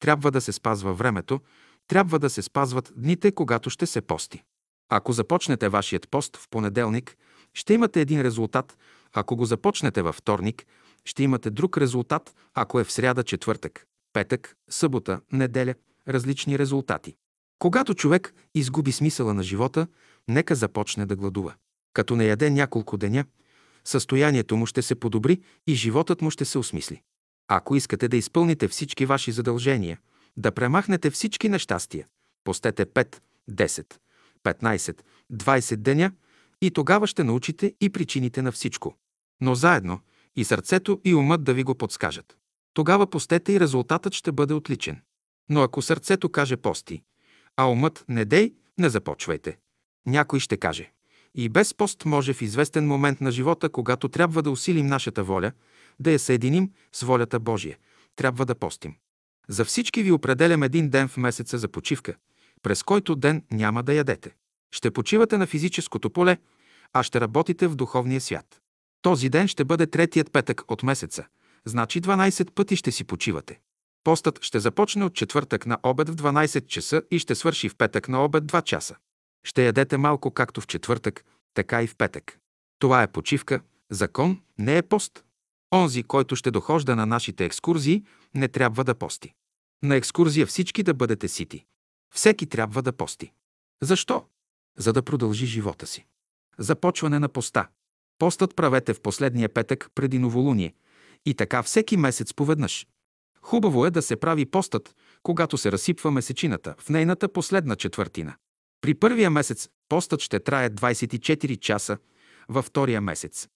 трябва 0.00 0.30
да 0.30 0.40
се 0.40 0.52
спазва 0.52 0.94
времето, 0.94 1.40
трябва 1.88 2.18
да 2.18 2.30
се 2.30 2.42
спазват 2.42 2.92
дните, 2.96 3.32
когато 3.32 3.70
ще 3.70 3.86
се 3.86 4.00
пости. 4.00 4.42
Ако 4.88 5.12
започнете 5.12 5.68
вашият 5.68 6.08
пост 6.08 6.36
в 6.36 6.48
понеделник, 6.50 7.16
ще 7.54 7.74
имате 7.74 8.00
един 8.00 8.22
резултат, 8.22 8.78
ако 9.12 9.36
го 9.36 9.44
започнете 9.44 10.02
във 10.02 10.16
вторник, 10.16 10.66
ще 11.04 11.22
имате 11.22 11.50
друг 11.50 11.78
резултат, 11.78 12.34
ако 12.54 12.80
е 12.80 12.84
в 12.84 12.92
сряда, 12.92 13.22
четвъртък, 13.22 13.87
петък, 14.18 14.56
събота, 14.70 15.20
неделя, 15.32 15.74
различни 16.08 16.58
резултати. 16.58 17.14
Когато 17.58 17.94
човек 17.94 18.34
изгуби 18.54 18.92
смисъла 18.92 19.34
на 19.34 19.42
живота, 19.42 19.86
нека 20.28 20.54
започне 20.54 21.06
да 21.06 21.16
гладува. 21.16 21.54
Като 21.92 22.16
не 22.16 22.26
яде 22.26 22.50
няколко 22.50 22.96
деня, 22.96 23.24
състоянието 23.84 24.56
му 24.56 24.66
ще 24.66 24.82
се 24.82 24.94
подобри 24.94 25.40
и 25.66 25.74
животът 25.74 26.22
му 26.22 26.30
ще 26.30 26.44
се 26.44 26.58
осмисли. 26.58 27.02
Ако 27.48 27.76
искате 27.76 28.08
да 28.08 28.16
изпълните 28.16 28.68
всички 28.68 29.06
ваши 29.06 29.32
задължения, 29.32 29.98
да 30.36 30.52
премахнете 30.52 31.10
всички 31.10 31.48
нещастия, 31.48 32.06
постете 32.44 32.86
5, 32.86 33.16
10, 33.50 33.94
15, 34.44 35.00
20 35.32 35.76
деня 35.76 36.12
и 36.62 36.70
тогава 36.70 37.06
ще 37.06 37.24
научите 37.24 37.74
и 37.80 37.90
причините 37.90 38.42
на 38.42 38.52
всичко. 38.52 38.94
Но 39.40 39.54
заедно 39.54 40.00
и 40.36 40.44
сърцето 40.44 41.00
и 41.04 41.14
умът 41.14 41.44
да 41.44 41.54
ви 41.54 41.62
го 41.62 41.74
подскажат. 41.74 42.38
Тогава 42.74 43.06
постете 43.06 43.52
и 43.52 43.60
резултатът 43.60 44.14
ще 44.14 44.32
бъде 44.32 44.54
отличен. 44.54 45.00
Но 45.48 45.62
ако 45.62 45.82
сърцето 45.82 46.28
каже 46.28 46.56
пости, 46.56 47.02
а 47.56 47.70
умът 47.70 48.04
не 48.08 48.24
дей, 48.24 48.52
не 48.78 48.88
започвайте. 48.88 49.58
Някой 50.06 50.40
ще 50.40 50.56
каже. 50.56 50.92
И 51.34 51.48
без 51.48 51.74
пост 51.74 52.04
може 52.04 52.32
в 52.32 52.42
известен 52.42 52.86
момент 52.86 53.20
на 53.20 53.30
живота, 53.30 53.68
когато 53.68 54.08
трябва 54.08 54.42
да 54.42 54.50
усилим 54.50 54.86
нашата 54.86 55.24
воля, 55.24 55.52
да 56.00 56.10
я 56.10 56.18
съединим 56.18 56.70
с 56.92 57.02
волята 57.02 57.40
Божия. 57.40 57.78
Трябва 58.16 58.46
да 58.46 58.54
постим. 58.54 58.94
За 59.48 59.64
всички 59.64 60.02
ви 60.02 60.12
определям 60.12 60.62
един 60.62 60.90
ден 60.90 61.08
в 61.08 61.16
месеца 61.16 61.58
за 61.58 61.68
почивка, 61.68 62.14
през 62.62 62.82
който 62.82 63.16
ден 63.16 63.42
няма 63.50 63.82
да 63.82 63.94
ядете. 63.94 64.34
Ще 64.70 64.90
почивате 64.90 65.38
на 65.38 65.46
физическото 65.46 66.10
поле, 66.10 66.38
а 66.92 67.02
ще 67.02 67.20
работите 67.20 67.68
в 67.68 67.76
духовния 67.76 68.20
свят. 68.20 68.60
Този 69.02 69.28
ден 69.28 69.48
ще 69.48 69.64
бъде 69.64 69.86
третият 69.86 70.32
петък 70.32 70.62
от 70.68 70.82
месеца, 70.82 71.26
значи 71.64 72.00
12 72.00 72.50
пъти 72.50 72.76
ще 72.76 72.92
си 72.92 73.04
почивате. 73.04 73.60
Постът 74.04 74.44
ще 74.44 74.60
започне 74.60 75.04
от 75.04 75.14
четвъртък 75.14 75.66
на 75.66 75.78
обед 75.82 76.08
в 76.08 76.14
12 76.14 76.66
часа 76.66 77.02
и 77.10 77.18
ще 77.18 77.34
свърши 77.34 77.68
в 77.68 77.76
петък 77.76 78.08
на 78.08 78.24
обед 78.24 78.44
2 78.44 78.62
часа. 78.62 78.96
Ще 79.44 79.66
ядете 79.66 79.96
малко 79.96 80.30
както 80.30 80.60
в 80.60 80.66
четвъртък, 80.66 81.24
така 81.54 81.82
и 81.82 81.86
в 81.86 81.96
петък. 81.96 82.38
Това 82.78 83.02
е 83.02 83.12
почивка, 83.12 83.60
закон, 83.90 84.40
не 84.58 84.78
е 84.78 84.82
пост. 84.82 85.24
Онзи, 85.74 86.02
който 86.02 86.36
ще 86.36 86.50
дохожда 86.50 86.96
на 86.96 87.06
нашите 87.06 87.44
екскурзии, 87.44 88.04
не 88.34 88.48
трябва 88.48 88.84
да 88.84 88.94
пости. 88.94 89.34
На 89.82 89.96
екскурзия 89.96 90.46
всички 90.46 90.82
да 90.82 90.94
бъдете 90.94 91.28
сити. 91.28 91.64
Всеки 92.14 92.46
трябва 92.46 92.82
да 92.82 92.92
пости. 92.92 93.32
Защо? 93.82 94.24
За 94.78 94.92
да 94.92 95.02
продължи 95.02 95.46
живота 95.46 95.86
си. 95.86 96.06
Започване 96.58 97.18
на 97.18 97.28
поста. 97.28 97.68
Постът 98.18 98.56
правете 98.56 98.94
в 98.94 99.00
последния 99.00 99.48
петък 99.48 99.90
преди 99.94 100.18
новолуние 100.18 100.74
и 101.26 101.34
така 101.34 101.62
всеки 101.62 101.96
месец 101.96 102.34
поведнъж. 102.34 102.86
Хубаво 103.42 103.86
е 103.86 103.90
да 103.90 104.02
се 104.02 104.16
прави 104.16 104.46
постът, 104.46 104.94
когато 105.22 105.58
се 105.58 105.72
разсипва 105.72 106.10
месечината, 106.10 106.74
в 106.78 106.88
нейната 106.88 107.28
последна 107.32 107.76
четвъртина. 107.76 108.34
При 108.80 108.94
първия 108.94 109.30
месец 109.30 109.68
постът 109.88 110.20
ще 110.20 110.40
трае 110.40 110.70
24 110.70 111.58
часа, 111.58 111.98
във 112.48 112.64
втория 112.64 113.00
месец 113.00 113.48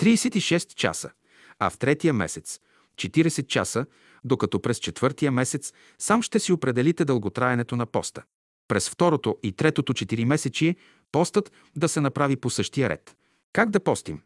36 0.00 0.74
часа, 0.74 1.10
а 1.58 1.70
в 1.70 1.78
третия 1.78 2.14
месец 2.14 2.60
40 2.96 3.46
часа, 3.46 3.86
докато 4.24 4.60
през 4.60 4.78
четвъртия 4.78 5.32
месец 5.32 5.72
сам 5.98 6.22
ще 6.22 6.38
си 6.38 6.52
определите 6.52 7.04
дълготраенето 7.04 7.76
на 7.76 7.86
поста. 7.86 8.22
През 8.68 8.88
второто 8.90 9.38
и 9.42 9.52
третото 9.52 9.92
4 9.92 10.24
месечие 10.24 10.76
постът 11.12 11.52
да 11.76 11.88
се 11.88 12.00
направи 12.00 12.36
по 12.36 12.50
същия 12.50 12.88
ред. 12.88 13.16
Как 13.52 13.70
да 13.70 13.80
постим? 13.80 14.20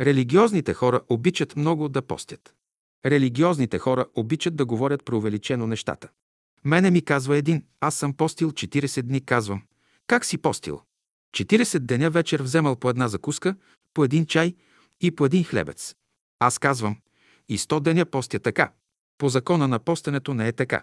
Религиозните 0.00 0.74
хора 0.74 1.00
обичат 1.08 1.56
много 1.56 1.88
да 1.88 2.02
постят. 2.02 2.54
Религиозните 3.06 3.78
хора 3.78 4.06
обичат 4.14 4.56
да 4.56 4.64
говорят 4.64 5.04
преувеличено 5.04 5.66
нещата. 5.66 6.08
Мене 6.64 6.90
ми 6.90 7.02
казва 7.02 7.36
един, 7.36 7.64
аз 7.80 7.94
съм 7.94 8.14
постил 8.14 8.50
40 8.50 9.02
дни, 9.02 9.24
казвам. 9.24 9.62
Как 10.06 10.24
си 10.24 10.38
постил? 10.38 10.80
40 11.36 11.78
деня 11.78 12.10
вечер 12.10 12.42
вземал 12.42 12.76
по 12.76 12.90
една 12.90 13.08
закуска, 13.08 13.56
по 13.94 14.04
един 14.04 14.26
чай 14.26 14.54
и 15.00 15.10
по 15.10 15.26
един 15.26 15.44
хлебец. 15.44 15.94
Аз 16.38 16.58
казвам, 16.58 16.96
и 17.48 17.58
100 17.58 17.80
деня 17.80 18.04
постя 18.04 18.38
така. 18.38 18.72
По 19.18 19.28
закона 19.28 19.68
на 19.68 19.78
постенето 19.78 20.34
не 20.34 20.48
е 20.48 20.52
така. 20.52 20.82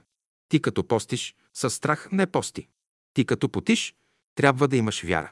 Ти 0.49 0.61
като 0.61 0.87
постиш, 0.87 1.35
със 1.53 1.73
страх 1.73 2.09
не 2.11 2.27
пости. 2.27 2.67
Ти 3.13 3.25
като 3.25 3.49
потиш, 3.49 3.95
трябва 4.35 4.67
да 4.67 4.77
имаш 4.77 5.03
вяра. 5.03 5.31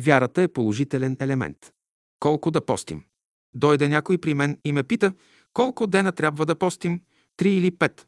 Вярата 0.00 0.42
е 0.42 0.48
положителен 0.48 1.16
елемент. 1.20 1.72
Колко 2.20 2.50
да 2.50 2.66
постим? 2.66 3.04
Дойде 3.56 3.88
някой 3.88 4.18
при 4.18 4.34
мен 4.34 4.58
и 4.64 4.72
ме 4.72 4.82
пита, 4.82 5.12
колко 5.52 5.86
дена 5.86 6.12
трябва 6.12 6.46
да 6.46 6.54
постим, 6.54 7.00
три 7.36 7.54
или 7.54 7.70
пет. 7.70 8.06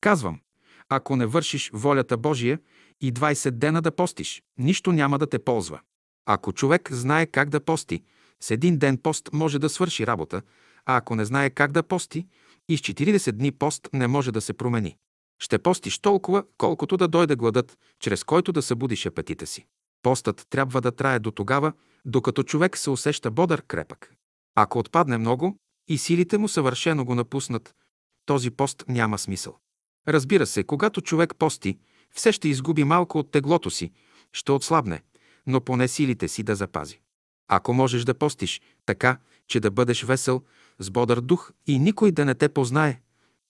Казвам, 0.00 0.40
ако 0.88 1.16
не 1.16 1.26
вършиш 1.26 1.70
волята 1.74 2.16
Божия 2.16 2.58
и 3.00 3.12
20 3.12 3.50
дена 3.50 3.82
да 3.82 3.90
постиш, 3.90 4.42
нищо 4.58 4.92
няма 4.92 5.18
да 5.18 5.26
те 5.26 5.38
ползва. 5.38 5.80
Ако 6.26 6.52
човек 6.52 6.92
знае 6.92 7.26
как 7.26 7.48
да 7.48 7.60
пости, 7.60 8.02
С 8.40 8.50
един 8.50 8.78
ден 8.78 8.98
пост 8.98 9.30
може 9.32 9.58
да 9.58 9.68
свърши 9.68 10.06
работа, 10.06 10.42
а 10.86 10.96
ако 10.96 11.14
не 11.14 11.24
знае 11.24 11.50
как 11.50 11.72
да 11.72 11.82
пости, 11.82 12.26
и 12.68 12.76
с 12.76 12.80
40 12.80 13.32
дни 13.32 13.52
пост 13.52 13.88
не 13.92 14.06
може 14.06 14.32
да 14.32 14.40
се 14.40 14.52
промени. 14.52 14.96
Ще 15.42 15.58
постиш 15.58 15.98
толкова, 15.98 16.44
колкото 16.58 16.96
да 16.96 17.08
дойде 17.08 17.36
гладът, 17.36 17.78
чрез 18.00 18.24
който 18.24 18.52
да 18.52 18.62
събудиш 18.62 19.06
апетита 19.06 19.46
си. 19.46 19.66
Постът 20.02 20.46
трябва 20.50 20.80
да 20.80 20.92
трае 20.92 21.18
до 21.18 21.30
тогава, 21.30 21.72
докато 22.04 22.42
човек 22.42 22.76
се 22.78 22.90
усеща 22.90 23.30
бодър 23.30 23.62
крепък. 23.62 24.12
Ако 24.54 24.78
отпадне 24.78 25.18
много 25.18 25.56
и 25.88 25.98
силите 25.98 26.38
му 26.38 26.48
съвършено 26.48 27.04
го 27.04 27.14
напуснат, 27.14 27.74
този 28.26 28.50
пост 28.50 28.84
няма 28.88 29.18
смисъл. 29.18 29.58
Разбира 30.08 30.46
се, 30.46 30.64
когато 30.64 31.00
човек 31.00 31.34
пости, 31.38 31.78
все 32.10 32.32
ще 32.32 32.48
изгуби 32.48 32.84
малко 32.84 33.18
от 33.18 33.30
теглото 33.30 33.70
си, 33.70 33.92
ще 34.32 34.52
отслабне, 34.52 35.02
но 35.46 35.60
поне 35.60 35.88
силите 35.88 36.28
си 36.28 36.42
да 36.42 36.56
запази. 36.56 37.00
Ако 37.48 37.74
можеш 37.74 38.04
да 38.04 38.14
постиш 38.14 38.60
така, 38.86 39.18
че 39.48 39.60
да 39.60 39.70
бъдеш 39.70 40.02
весел, 40.02 40.42
с 40.78 40.90
бодър 40.90 41.20
дух 41.20 41.52
и 41.66 41.78
никой 41.78 42.12
да 42.12 42.24
не 42.24 42.34
те 42.34 42.48
познае, 42.48 43.00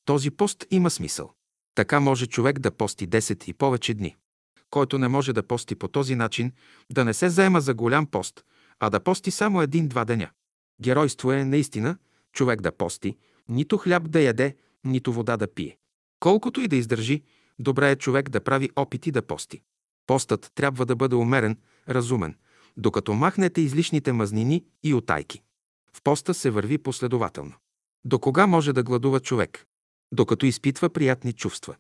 този 0.05 0.31
пост 0.31 0.67
има 0.71 0.91
смисъл. 0.91 1.31
Така 1.75 2.01
може 2.01 2.27
човек 2.27 2.59
да 2.59 2.71
пости 2.71 3.09
10 3.09 3.49
и 3.49 3.53
повече 3.53 3.95
дни. 3.95 4.17
Който 4.71 4.99
не 4.99 5.09
може 5.09 5.33
да 5.33 5.43
пости 5.43 5.75
по 5.75 5.89
този 5.89 6.15
начин, 6.15 6.53
да 6.91 7.05
не 7.05 7.15
се 7.15 7.29
заема 7.29 7.61
за 7.61 7.75
голям 7.75 8.07
пост, 8.07 8.45
а 8.81 8.91
да 8.91 9.01
пости 9.01 9.31
само 9.31 9.63
един-два 9.63 10.05
деня. 10.05 10.31
Геройство 10.81 11.33
е 11.33 11.45
наистина 11.45 11.97
човек 12.33 12.61
да 12.61 12.73
пости, 12.73 13.17
нито 13.49 13.79
хляб 13.79 14.11
да 14.11 14.21
яде, 14.21 14.57
нито 14.85 15.13
вода 15.13 15.37
да 15.37 15.55
пие. 15.55 15.77
Колкото 16.21 16.61
и 16.61 16.69
да 16.69 16.77
издържи, 16.77 17.23
добре 17.59 17.91
е 17.91 17.97
човек 17.97 18.29
да 18.29 18.41
прави 18.41 18.71
опити 18.77 19.11
да 19.11 19.23
пости. 19.23 19.63
Постът 20.07 20.51
трябва 20.55 20.87
да 20.87 20.97
бъде 20.97 21.15
умерен, 21.15 21.59
разумен, 21.89 22.37
докато 22.77 23.15
махнете 23.15 23.61
излишните 23.61 24.13
мазнини 24.13 24.65
и 24.83 24.95
отайки. 24.95 25.43
В 25.93 26.03
поста 26.03 26.35
се 26.35 26.51
върви 26.51 26.79
последователно. 26.79 27.53
До 28.05 28.19
кога 28.19 28.47
може 28.47 28.73
да 28.73 28.83
гладува 28.83 29.21
човек? 29.21 29.67
Докато 30.13 30.47
изпитва 30.47 30.91
приятни 30.91 31.33
чувства. 31.33 31.77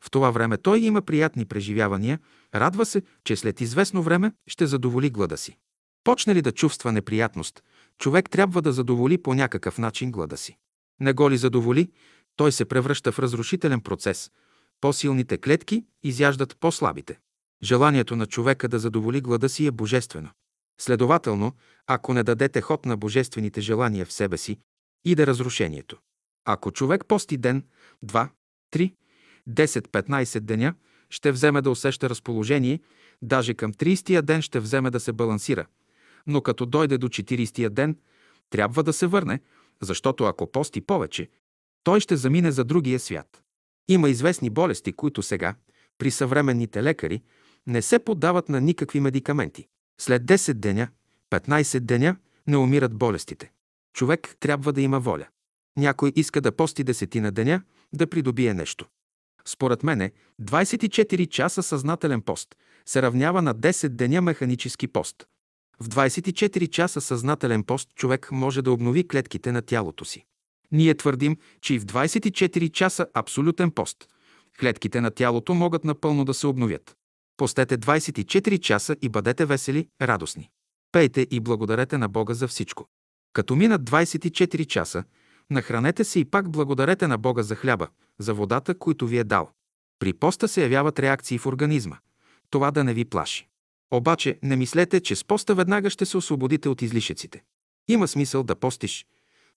В 0.00 0.10
това 0.10 0.30
време 0.30 0.58
той 0.58 0.80
има 0.80 1.02
приятни 1.02 1.44
преживявания, 1.44 2.18
радва 2.54 2.86
се, 2.86 3.02
че 3.24 3.36
след 3.36 3.60
известно 3.60 4.02
време 4.02 4.32
ще 4.46 4.66
задоволи 4.66 5.10
глада 5.10 5.36
си. 5.36 5.56
Почне 6.04 6.34
ли 6.34 6.42
да 6.42 6.52
чувства 6.52 6.92
неприятност, 6.92 7.62
човек 8.02 8.30
трябва 8.30 8.62
да 8.62 8.72
задоволи 8.72 9.18
по 9.18 9.34
някакъв 9.34 9.78
начин 9.78 10.12
глада 10.12 10.36
си. 10.36 10.56
Не 11.00 11.12
го 11.12 11.30
ли 11.30 11.36
задоволи, 11.36 11.90
той 12.36 12.52
се 12.52 12.64
превръща 12.64 13.12
в 13.12 13.18
разрушителен 13.18 13.80
процес. 13.80 14.30
По-силните 14.80 15.38
клетки 15.38 15.84
изяждат 16.02 16.56
по-слабите. 16.60 17.18
Желанието 17.62 18.16
на 18.16 18.26
човека 18.26 18.68
да 18.68 18.78
задоволи 18.78 19.20
глада 19.20 19.48
си 19.48 19.66
е 19.66 19.70
божествено. 19.70 20.30
Следователно, 20.80 21.52
ако 21.86 22.14
не 22.14 22.22
дадете 22.22 22.60
ход 22.60 22.86
на 22.86 22.96
божествените 22.96 23.60
желания 23.60 24.06
в 24.06 24.12
себе 24.12 24.38
си, 24.38 24.58
иде 25.04 25.26
разрушението. 25.26 25.98
Ако 26.44 26.72
човек 26.72 27.06
пости 27.08 27.36
ден, 27.36 27.64
два, 28.02 28.28
три, 28.70 28.94
10-15 29.50 30.40
деня, 30.40 30.74
ще 31.10 31.32
вземе 31.32 31.62
да 31.62 31.70
усеща 31.70 32.10
разположение, 32.10 32.80
даже 33.22 33.54
към 33.54 33.72
30-я 33.72 34.22
ден 34.22 34.42
ще 34.42 34.60
вземе 34.60 34.90
да 34.90 35.00
се 35.00 35.12
балансира. 35.12 35.66
Но 36.26 36.40
като 36.40 36.66
дойде 36.66 36.98
до 36.98 37.08
40-я 37.08 37.70
ден, 37.70 37.96
трябва 38.50 38.82
да 38.82 38.92
се 38.92 39.06
върне, 39.06 39.40
защото 39.82 40.24
ако 40.24 40.52
пости 40.52 40.80
повече, 40.80 41.28
той 41.84 42.00
ще 42.00 42.16
замине 42.16 42.52
за 42.52 42.64
другия 42.64 43.00
свят. 43.00 43.42
Има 43.88 44.08
известни 44.08 44.50
болести, 44.50 44.92
които 44.92 45.22
сега, 45.22 45.54
при 45.98 46.10
съвременните 46.10 46.82
лекари, 46.82 47.22
не 47.66 47.82
се 47.82 47.98
поддават 47.98 48.48
на 48.48 48.60
никакви 48.60 49.00
медикаменти. 49.00 49.66
След 50.00 50.22
10 50.22 50.52
деня, 50.52 50.88
15 51.30 51.80
деня 51.80 52.16
не 52.46 52.56
умират 52.56 52.94
болестите. 52.94 53.52
Човек 53.94 54.36
трябва 54.40 54.72
да 54.72 54.80
има 54.80 55.00
воля. 55.00 55.26
Някой 55.76 56.12
иска 56.16 56.40
да 56.40 56.52
пости 56.52 56.84
десетина 56.84 57.32
деня, 57.32 57.62
да 57.92 58.06
придобие 58.06 58.54
нещо. 58.54 58.86
Според 59.44 59.82
мене, 59.82 60.12
24 60.42 61.28
часа 61.28 61.62
съзнателен 61.62 62.22
пост 62.22 62.56
се 62.86 63.02
равнява 63.02 63.42
на 63.42 63.54
10 63.54 63.88
деня 63.88 64.22
механически 64.22 64.88
пост. 64.88 65.26
В 65.80 65.88
24 65.88 66.70
часа 66.70 67.00
съзнателен 67.00 67.64
пост 67.64 67.88
човек 67.94 68.28
може 68.32 68.62
да 68.62 68.72
обнови 68.72 69.08
клетките 69.08 69.52
на 69.52 69.62
тялото 69.62 70.04
си. 70.04 70.24
Ние 70.72 70.94
твърдим, 70.94 71.36
че 71.60 71.74
и 71.74 71.78
в 71.78 71.86
24 71.86 72.72
часа 72.72 73.06
абсолютен 73.14 73.70
пост 73.70 74.08
клетките 74.60 75.00
на 75.00 75.10
тялото 75.10 75.54
могат 75.54 75.84
напълно 75.84 76.24
да 76.24 76.34
се 76.34 76.46
обновят. 76.46 76.96
Постете 77.36 77.78
24 77.78 78.60
часа 78.60 78.96
и 79.02 79.08
бъдете 79.08 79.46
весели, 79.46 79.88
радостни. 80.02 80.50
Пейте 80.92 81.26
и 81.30 81.40
благодарете 81.40 81.98
на 81.98 82.08
Бога 82.08 82.34
за 82.34 82.48
всичко. 82.48 82.86
Като 83.32 83.56
минат 83.56 83.82
24 83.82 84.66
часа, 84.66 85.04
нахранете 85.50 86.04
се 86.04 86.20
и 86.20 86.24
пак 86.24 86.50
благодарете 86.50 87.06
на 87.06 87.18
Бога 87.18 87.42
за 87.42 87.54
хляба, 87.54 87.88
за 88.18 88.34
водата, 88.34 88.78
които 88.78 89.06
ви 89.06 89.18
е 89.18 89.24
дал. 89.24 89.50
При 89.98 90.12
поста 90.12 90.48
се 90.48 90.62
явяват 90.62 90.98
реакции 90.98 91.38
в 91.38 91.46
организма. 91.46 91.96
Това 92.50 92.70
да 92.70 92.84
не 92.84 92.94
ви 92.94 93.04
плаши. 93.04 93.48
Обаче 93.92 94.38
не 94.42 94.56
мислете, 94.56 95.00
че 95.00 95.16
с 95.16 95.24
поста 95.24 95.54
веднага 95.54 95.90
ще 95.90 96.06
се 96.06 96.16
освободите 96.16 96.68
от 96.68 96.82
излишъците. 96.82 97.42
Има 97.88 98.08
смисъл 98.08 98.42
да 98.42 98.56
постиш, 98.56 99.06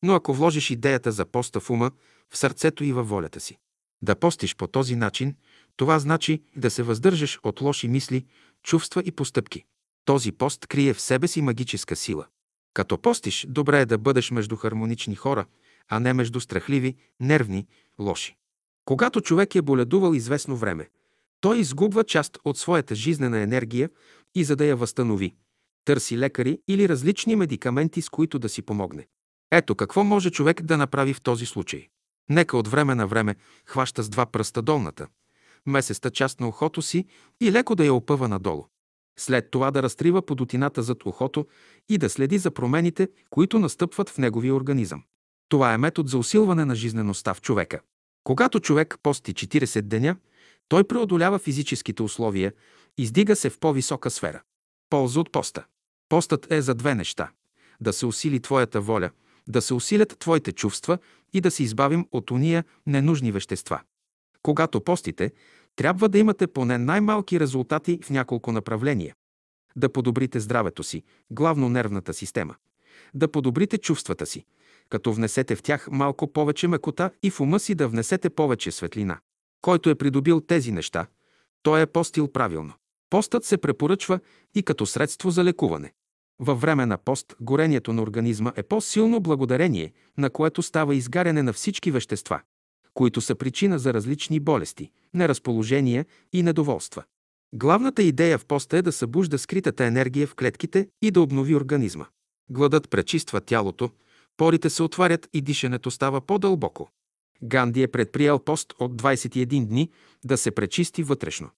но 0.04 0.14
ако 0.14 0.34
вложиш 0.34 0.70
идеята 0.70 1.12
за 1.12 1.26
поста 1.26 1.60
в 1.60 1.70
ума, 1.70 1.92
в 2.30 2.38
сърцето 2.38 2.84
и 2.84 2.94
във 2.94 3.10
волята 3.10 3.40
си. 3.40 3.58
Да 4.02 4.16
постиш 4.16 4.56
по 4.56 4.68
този 4.68 4.96
начин, 4.96 5.36
това 5.78 6.00
значи 6.00 6.42
да 6.56 6.70
се 6.70 6.84
въздържаш 6.84 7.40
от 7.44 7.62
лоши 7.62 7.88
мисли, 7.88 8.26
чувства 8.64 9.04
и 9.06 9.12
постъпки. 9.12 9.64
Този 10.06 10.32
пост 10.32 10.68
крие 10.68 10.94
в 10.94 11.02
себе 11.02 11.28
си 11.28 11.42
магическа 11.42 11.96
сила. 11.96 12.26
Като 12.74 12.98
постиш, 12.98 13.46
добре 13.50 13.82
е 13.82 13.86
да 13.86 13.98
бъдеш 13.98 14.32
между 14.32 14.56
хармонични 14.56 15.16
хора, 15.16 15.46
а 15.90 16.00
не 16.00 16.14
между 16.14 16.40
страхливи, 16.40 16.96
нервни, 17.20 17.68
лоши. 18.00 18.36
Когато 18.86 19.22
човек 19.22 19.56
е 19.56 19.62
боледувал 19.62 20.14
известно 20.14 20.56
време, 20.56 20.90
той 21.42 21.58
изгубва 21.60 22.04
част 22.04 22.38
от 22.46 22.58
своята 22.58 22.96
жизнена 22.96 23.40
енергия 23.40 23.90
и 24.36 24.44
за 24.44 24.56
да 24.56 24.66
я 24.66 24.76
възстанови, 24.76 25.36
търси 25.86 26.18
лекари 26.18 26.60
или 26.68 26.90
различни 26.90 27.36
медикаменти, 27.36 28.02
с 28.02 28.10
които 28.10 28.40
да 28.40 28.50
си 28.50 28.62
помогне. 28.62 29.08
Ето 29.52 29.76
какво 29.76 30.04
може 30.04 30.30
човек 30.30 30.62
да 30.62 30.78
направи 30.78 31.14
в 31.14 31.22
този 31.22 31.46
случай. 31.46 31.88
Нека 32.30 32.58
от 32.58 32.68
време 32.68 32.96
на 32.96 33.08
време 33.08 33.36
хваща 33.66 34.04
с 34.04 34.10
два 34.10 34.26
пръста 34.26 34.62
долната, 34.62 35.08
месеста 35.66 36.12
част 36.12 36.40
на 36.40 36.48
ухото 36.48 36.82
си 36.82 37.06
и 37.42 37.52
леко 37.52 37.76
да 37.76 37.86
я 37.86 37.94
опъва 37.94 38.28
надолу. 38.28 38.66
След 39.20 39.52
това 39.52 39.72
да 39.72 39.84
разтрива 39.84 40.22
подотината 40.22 40.84
зад 40.84 41.06
ухото 41.06 41.48
и 41.90 41.98
да 41.98 42.10
следи 42.10 42.38
за 42.38 42.52
промените, 42.52 43.10
които 43.30 43.60
настъпват 43.60 44.10
в 44.10 44.18
неговия 44.18 44.56
организъм. 44.56 45.04
Това 45.50 45.74
е 45.74 45.78
метод 45.78 46.10
за 46.10 46.18
усилване 46.18 46.66
на 46.66 46.76
жизнеността 46.76 47.34
в 47.34 47.42
човека. 47.42 47.80
Когато 48.24 48.60
човек 48.60 48.98
пости 49.04 49.34
40 49.34 49.82
деня, 49.82 50.16
той 50.68 50.84
преодолява 50.84 51.40
физическите 51.40 52.04
условия, 52.04 52.54
издига 52.98 53.36
се 53.36 53.50
в 53.50 53.60
по-висока 53.60 54.10
сфера. 54.10 54.42
Полза 54.90 55.20
от 55.20 55.32
поста. 55.32 55.66
Постът 56.10 56.52
е 56.52 56.62
за 56.62 56.76
две 56.76 56.96
неща. 56.96 57.30
Да 57.82 57.94
се 57.94 58.06
усили 58.06 58.40
твоята 58.40 58.82
воля, 58.82 59.10
да 59.48 59.62
се 59.62 59.74
усилят 59.74 60.20
твоите 60.20 60.52
чувства 60.52 60.98
и 61.34 61.42
да 61.42 61.52
се 61.52 61.64
избавим 61.64 62.08
от 62.12 62.32
уния 62.32 62.64
ненужни 62.88 63.32
вещества. 63.32 63.82
Когато 64.42 64.82
постите, 64.82 65.32
трябва 65.76 66.10
да 66.10 66.18
имате 66.18 66.48
поне 66.48 66.78
най-малки 66.78 67.40
резултати 67.40 68.00
в 68.04 68.10
няколко 68.10 68.52
направления. 68.52 69.16
Да 69.76 69.94
подобрите 69.94 70.40
здравето 70.40 70.84
си, 70.84 71.04
главно 71.32 71.70
нервната 71.70 72.14
система. 72.14 72.56
Да 73.14 73.32
подобрите 73.32 73.78
чувствата 73.78 74.26
си, 74.26 74.46
като 74.90 75.14
внесете 75.14 75.56
в 75.56 75.64
тях 75.64 75.88
малко 75.92 76.34
повече 76.34 76.68
мекота 76.68 77.12
и 77.24 77.32
в 77.32 77.40
ума 77.40 77.60
си 77.60 77.76
да 77.76 77.88
внесете 77.88 78.30
повече 78.30 78.72
светлина. 78.72 79.20
Който 79.62 79.90
е 79.90 79.96
придобил 79.96 80.42
тези 80.42 80.72
неща, 80.72 81.08
той 81.64 81.82
е 81.82 81.86
постил 81.86 82.32
правилно. 82.32 82.74
Постът 83.10 83.46
се 83.46 83.58
препоръчва 83.58 84.20
и 84.56 84.64
като 84.64 84.86
средство 84.86 85.30
за 85.30 85.44
лекуване. 85.44 85.94
Във 86.40 86.62
време 86.62 86.86
на 86.86 86.98
пост 86.98 87.36
горението 87.42 87.94
на 87.94 88.02
организма 88.02 88.54
е 88.56 88.64
по-силно 88.64 89.20
благодарение, 89.20 89.94
на 90.18 90.30
което 90.30 90.62
става 90.62 90.96
изгаряне 90.96 91.44
на 91.44 91.54
всички 91.54 91.92
вещества, 91.92 92.42
които 92.94 93.22
са 93.22 93.36
причина 93.36 93.80
за 93.80 93.94
различни 93.94 94.40
болести, 94.40 94.92
неразположения 95.14 96.06
и 96.34 96.44
недоволства. 96.44 97.04
Главната 97.54 98.04
идея 98.04 98.38
в 98.38 98.46
поста 98.46 98.78
е 98.78 98.82
да 98.82 98.92
събужда 98.92 99.38
скритата 99.38 99.86
енергия 99.86 100.28
в 100.28 100.36
клетките 100.36 100.88
и 101.02 101.12
да 101.12 101.22
обнови 101.22 101.56
организма. 101.56 102.06
Гладът 102.50 102.90
пречиства 102.90 103.42
тялото, 103.42 103.90
порите 104.38 104.70
се 104.70 104.84
отварят 104.84 105.30
и 105.34 105.42
дишането 105.42 105.92
става 105.92 106.22
по-дълбоко. 106.22 106.90
Ганди 107.44 107.84
е 107.84 107.88
предприел 107.88 108.40
пост 108.40 108.74
от 108.80 109.02
21 109.02 109.66
дни 109.66 109.92
да 110.26 110.38
се 110.38 110.52
пречисти 110.52 111.04
вътрешно. 111.04 111.50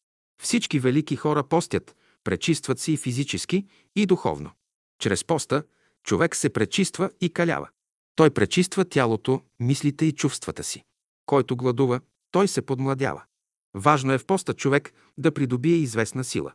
Всички 0.42 0.80
велики 0.80 1.16
хора 1.16 1.44
постят, 1.44 1.96
пречистват 2.24 2.80
се 2.80 2.92
и 2.92 2.98
физически, 2.98 3.66
и 3.96 4.06
духовно. 4.06 4.52
Чрез 5.00 5.24
поста 5.24 5.64
човек 6.04 6.36
се 6.36 6.50
пречиства 6.50 7.10
и 7.22 7.30
калява. 7.30 7.70
Той 8.16 8.30
пречиства 8.30 8.86
тялото, 8.86 9.42
мислите 9.60 10.06
и 10.06 10.12
чувствата 10.12 10.64
си. 10.64 10.84
Който 11.26 11.56
гладува, 11.56 12.02
той 12.32 12.48
се 12.48 12.62
подмладява. 12.62 13.24
Важно 13.74 14.14
е 14.14 14.18
в 14.18 14.26
поста 14.26 14.54
човек 14.54 14.94
да 15.18 15.34
придобие 15.34 15.76
известна 15.76 16.24
сила. 16.24 16.54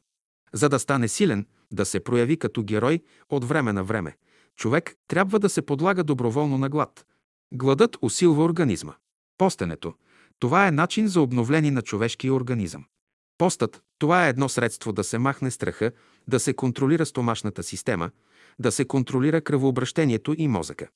За 0.53 0.69
да 0.69 0.79
стане 0.79 1.09
силен, 1.09 1.47
да 1.73 1.85
се 1.85 2.05
прояви 2.05 2.37
като 2.37 2.63
герой 2.63 3.03
от 3.31 3.45
време 3.45 3.73
на 3.73 3.85
време, 3.85 4.17
човек 4.57 4.95
трябва 5.09 5.39
да 5.39 5.49
се 5.49 5.63
подлага 5.63 6.05
доброволно 6.05 6.59
на 6.59 6.69
глад. 6.69 7.07
Гладът 7.55 7.97
усилва 8.03 8.45
организма. 8.45 8.95
Постенето– 9.39 9.95
това 10.39 10.67
е 10.67 10.71
начин 10.71 11.09
за 11.09 11.21
обновление 11.21 11.71
на 11.71 11.83
човешкия 11.83 12.35
организъм. 12.35 12.85
Постът– 13.39 13.83
това 13.99 14.27
е 14.27 14.29
едно 14.29 14.49
средство 14.49 14.93
да 14.93 15.05
се 15.05 15.19
махне 15.19 15.51
страха, 15.51 15.93
да 16.29 16.41
се 16.41 16.53
контролира 16.55 17.07
стомашната 17.07 17.63
система, 17.63 18.11
да 18.59 18.73
се 18.73 18.85
контролира 18.85 19.41
кръвообращението 19.41 20.35
и 20.39 20.49
мозъка. 20.49 20.89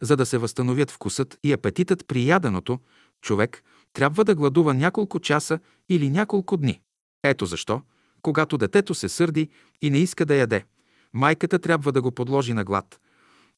За 0.00 0.16
да 0.16 0.26
се 0.26 0.38
възстановят 0.38 0.90
вкусът 0.90 1.38
и 1.42 1.52
апетитът 1.52 2.06
при 2.06 2.26
яденото, 2.26 2.78
човек 3.20 3.62
трябва 3.92 4.24
да 4.24 4.34
гладува 4.34 4.74
няколко 4.74 5.20
часа 5.20 5.58
или 5.88 6.10
няколко 6.10 6.56
дни. 6.56 6.80
Ето 7.24 7.46
защо, 7.46 7.82
когато 8.22 8.58
детето 8.58 8.94
се 8.94 9.08
сърди 9.08 9.48
и 9.82 9.90
не 9.90 9.98
иска 9.98 10.26
да 10.26 10.34
яде, 10.34 10.64
майката 11.12 11.58
трябва 11.58 11.92
да 11.92 12.02
го 12.02 12.12
подложи 12.12 12.52
на 12.52 12.64
глад. 12.64 13.00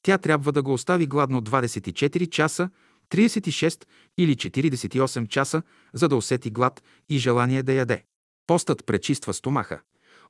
Тя 0.03 0.19
трябва 0.19 0.53
да 0.53 0.63
го 0.63 0.73
остави 0.73 1.07
гладно 1.07 1.43
24 1.43 2.29
часа, 2.29 2.71
36 3.11 3.85
или 4.19 4.37
48 4.37 5.29
часа, 5.29 5.63
за 5.93 6.09
да 6.09 6.17
усети 6.17 6.51
глад 6.51 6.83
и 7.09 7.19
желание 7.19 7.63
да 7.63 7.73
яде. 7.73 8.05
Постът 8.47 8.87
пречиства 8.87 9.35
стомаха, 9.35 9.81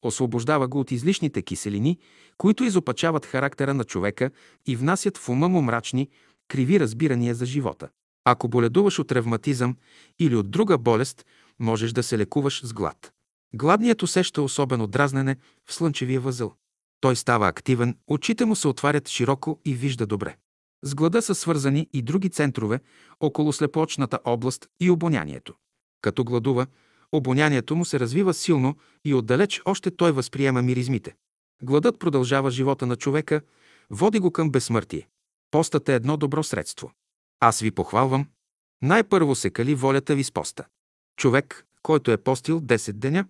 освобождава 0.02 0.68
го 0.68 0.80
от 0.80 0.90
излишните 0.90 1.42
киселини, 1.42 1.98
които 2.38 2.64
изопачават 2.64 3.26
характера 3.26 3.74
на 3.74 3.84
човека 3.84 4.30
и 4.66 4.76
внасят 4.76 5.18
в 5.18 5.28
ума 5.28 5.48
му 5.48 5.62
мрачни, 5.62 6.08
криви 6.48 6.80
разбирания 6.80 7.34
за 7.34 7.46
живота. 7.46 7.88
Ако 8.24 8.48
боледуваш 8.48 8.98
от 8.98 9.12
ревматизъм 9.12 9.76
или 10.18 10.36
от 10.36 10.50
друга 10.50 10.78
болест, 10.78 11.26
можеш 11.58 11.92
да 11.92 12.02
се 12.02 12.18
лекуваш 12.18 12.66
с 12.66 12.72
глад. 12.72 13.12
Гладният 13.54 14.02
усеща 14.02 14.42
особено 14.42 14.86
дразнене 14.86 15.36
в 15.66 15.74
слънчевия 15.74 16.20
възъл. 16.20 16.54
Той 17.00 17.16
става 17.16 17.48
активен, 17.48 17.96
очите 18.06 18.44
му 18.44 18.56
се 18.56 18.68
отварят 18.68 19.08
широко 19.08 19.60
и 19.64 19.74
вижда 19.74 20.06
добре. 20.06 20.36
С 20.82 20.94
глада 20.94 21.22
са 21.22 21.34
свързани 21.34 21.88
и 21.92 22.02
други 22.02 22.30
центрове 22.30 22.80
около 23.20 23.52
слепоочната 23.52 24.18
област 24.24 24.68
и 24.80 24.90
обонянието. 24.90 25.54
Като 26.00 26.24
гладува, 26.24 26.66
обонянието 27.12 27.76
му 27.76 27.84
се 27.84 28.00
развива 28.00 28.34
силно 28.34 28.76
и 29.04 29.14
отдалеч 29.14 29.62
още 29.64 29.90
той 29.90 30.12
възприема 30.12 30.62
миризмите. 30.62 31.14
Гладът 31.62 31.98
продължава 31.98 32.50
живота 32.50 32.86
на 32.86 32.96
човека, 32.96 33.40
води 33.90 34.18
го 34.18 34.30
към 34.30 34.50
безсмъртие. 34.50 35.08
Постът 35.50 35.88
е 35.88 35.94
едно 35.94 36.16
добро 36.16 36.42
средство. 36.42 36.92
Аз 37.40 37.60
ви 37.60 37.70
похвалвам. 37.70 38.26
Най-първо 38.82 39.34
се 39.34 39.50
кали 39.50 39.74
волята 39.74 40.14
ви 40.14 40.24
с 40.24 40.32
поста. 40.32 40.66
Човек, 41.16 41.66
който 41.82 42.10
е 42.10 42.16
постил 42.16 42.60
10 42.60 42.92
деня, 42.92 43.24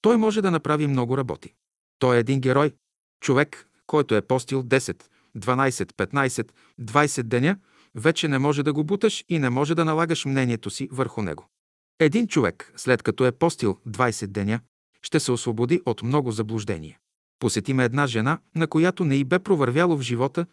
той 0.00 0.16
може 0.16 0.42
да 0.42 0.50
направи 0.50 0.86
много 0.86 1.18
работи. 1.18 1.54
Той 1.98 2.16
е 2.16 2.20
един 2.20 2.40
герой. 2.40 2.74
Човек, 3.20 3.68
който 3.86 4.14
е 4.14 4.22
постил 4.22 4.62
10, 4.62 5.02
12, 5.36 5.92
15, 5.92 6.50
20 6.80 7.22
деня, 7.22 7.56
вече 7.94 8.28
не 8.28 8.38
може 8.38 8.62
да 8.62 8.72
го 8.72 8.84
буташ 8.84 9.24
и 9.28 9.38
не 9.38 9.50
може 9.50 9.74
да 9.74 9.84
налагаш 9.84 10.24
мнението 10.24 10.70
си 10.70 10.88
върху 10.92 11.22
него. 11.22 11.48
Един 12.00 12.26
човек, 12.26 12.72
след 12.76 13.02
като 13.02 13.26
е 13.26 13.32
постил 13.32 13.78
20 13.88 14.26
деня, 14.26 14.60
ще 15.02 15.20
се 15.20 15.32
освободи 15.32 15.80
от 15.86 16.02
много 16.02 16.32
заблуждения. 16.32 16.98
Посетиме 17.38 17.84
една 17.84 18.06
жена, 18.06 18.38
на 18.54 18.66
която 18.66 19.04
не 19.04 19.16
й 19.16 19.24
бе 19.24 19.38
провървяло 19.38 19.96
в 19.96 20.02
живота 20.02 20.46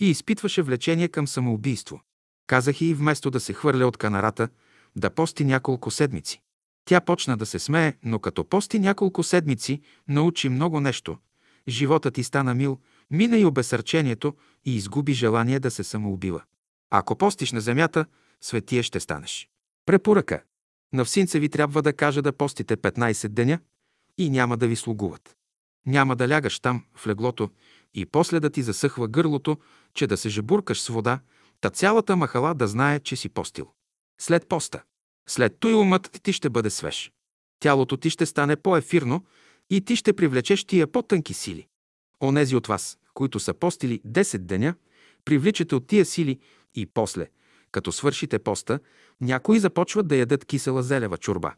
и 0.00 0.10
изпитваше 0.10 0.62
влечение 0.62 1.08
към 1.08 1.26
самоубийство. 1.26 2.00
Казах 2.46 2.80
и 2.80 2.94
вместо 2.94 3.30
да 3.30 3.40
се 3.40 3.52
хвърля 3.52 3.86
от 3.86 3.96
канарата, 3.96 4.48
да 4.96 5.10
пости 5.10 5.44
няколко 5.44 5.90
седмици. 5.90 6.40
Тя 6.84 7.00
почна 7.00 7.36
да 7.36 7.46
се 7.46 7.58
смее, 7.58 7.94
но 8.04 8.18
като 8.18 8.44
пости 8.44 8.78
няколко 8.78 9.22
седмици, 9.22 9.80
научи 10.08 10.48
много 10.48 10.80
нещо. 10.80 11.18
Животът 11.68 12.14
ти 12.14 12.24
стана 12.24 12.54
мил, 12.54 12.78
мина 13.10 13.38
и 13.38 13.44
обесърчението 13.44 14.34
и 14.64 14.76
изгуби 14.76 15.12
желание 15.12 15.60
да 15.60 15.70
се 15.70 15.84
самоубива. 15.84 16.42
Ако 16.90 17.16
постиш 17.16 17.52
на 17.52 17.60
земята, 17.60 18.04
светия 18.40 18.82
ще 18.82 19.00
станеш. 19.00 19.48
Препоръка. 19.86 20.42
На 20.92 21.04
всинца 21.04 21.38
ви 21.38 21.48
трябва 21.48 21.82
да 21.82 21.92
кажа 21.92 22.22
да 22.22 22.32
постите 22.32 22.76
15 22.76 23.28
деня 23.28 23.58
и 24.18 24.30
няма 24.30 24.56
да 24.56 24.68
ви 24.68 24.76
слугуват. 24.76 25.36
Няма 25.86 26.16
да 26.16 26.28
лягаш 26.28 26.60
там, 26.60 26.84
в 26.94 27.06
леглото, 27.06 27.50
и 27.94 28.06
после 28.06 28.40
да 28.40 28.50
ти 28.50 28.62
засъхва 28.62 29.08
гърлото, 29.08 29.58
че 29.94 30.06
да 30.06 30.16
се 30.16 30.28
жебуркаш 30.28 30.82
с 30.82 30.88
вода, 30.88 31.20
та 31.60 31.70
цялата 31.70 32.16
махала 32.16 32.54
да 32.54 32.68
знае, 32.68 33.00
че 33.00 33.16
си 33.16 33.28
постил. 33.28 33.70
След 34.20 34.48
поста. 34.48 34.82
След 35.28 35.56
той 35.60 35.74
умът 35.74 36.20
ти 36.22 36.32
ще 36.32 36.50
бъде 36.50 36.70
свеж. 36.70 37.12
Тялото 37.60 37.96
ти 37.96 38.10
ще 38.10 38.26
стане 38.26 38.56
по-ефирно 38.56 39.24
и 39.70 39.80
ти 39.80 39.96
ще 39.96 40.12
привлечеш 40.12 40.64
тия 40.64 40.86
по-тънки 40.86 41.34
сили. 41.34 41.66
Онези 42.22 42.56
от 42.56 42.66
вас, 42.66 42.98
които 43.14 43.40
са 43.40 43.54
постили 43.54 44.00
10 44.06 44.38
деня, 44.38 44.74
привличате 45.24 45.74
от 45.74 45.86
тия 45.86 46.04
сили 46.04 46.40
и 46.74 46.86
после, 46.86 47.28
като 47.72 47.92
свършите 47.92 48.38
поста, 48.38 48.78
някои 49.20 49.58
започват 49.58 50.08
да 50.08 50.16
ядат 50.16 50.44
кисела 50.44 50.82
зелева 50.82 51.18
чурба. 51.18 51.54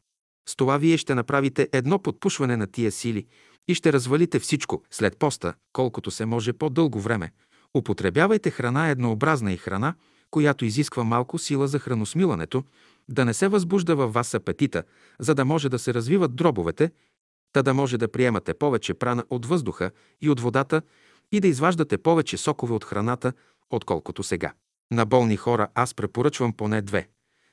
С 0.48 0.56
това 0.56 0.78
вие 0.78 0.96
ще 0.96 1.14
направите 1.14 1.68
едно 1.72 1.98
подпушване 1.98 2.56
на 2.56 2.66
тия 2.66 2.92
сили 2.92 3.26
и 3.68 3.74
ще 3.74 3.92
развалите 3.92 4.38
всичко 4.38 4.82
след 4.90 5.16
поста, 5.16 5.54
колкото 5.72 6.10
се 6.10 6.26
може 6.26 6.52
по-дълго 6.52 7.00
време. 7.00 7.32
Употребявайте 7.76 8.50
храна 8.50 8.88
еднообразна 8.88 9.52
и 9.52 9.56
храна, 9.56 9.94
която 10.30 10.64
изисква 10.64 11.04
малко 11.04 11.38
сила 11.38 11.68
за 11.68 11.78
храносмилането, 11.78 12.64
да 13.08 13.24
не 13.24 13.34
се 13.34 13.48
възбужда 13.48 13.96
във 13.96 14.12
вас 14.12 14.34
апетита, 14.34 14.82
за 15.18 15.34
да 15.34 15.44
може 15.44 15.68
да 15.68 15.78
се 15.78 15.94
развиват 15.94 16.36
дробовете, 16.36 16.90
та 17.52 17.62
да 17.62 17.74
може 17.74 17.98
да 17.98 18.12
приемате 18.12 18.54
повече 18.54 18.94
прана 18.94 19.24
от 19.30 19.46
въздуха 19.46 19.90
и 20.20 20.30
от 20.30 20.40
водата 20.40 20.82
и 21.32 21.40
да 21.40 21.48
изваждате 21.48 21.98
повече 21.98 22.36
сокове 22.36 22.74
от 22.74 22.84
храната, 22.84 23.32
отколкото 23.70 24.22
сега. 24.22 24.52
На 24.92 25.06
болни 25.06 25.36
хора 25.36 25.68
аз 25.74 25.94
препоръчвам 25.94 26.52
поне 26.52 26.82
две. 26.82 27.08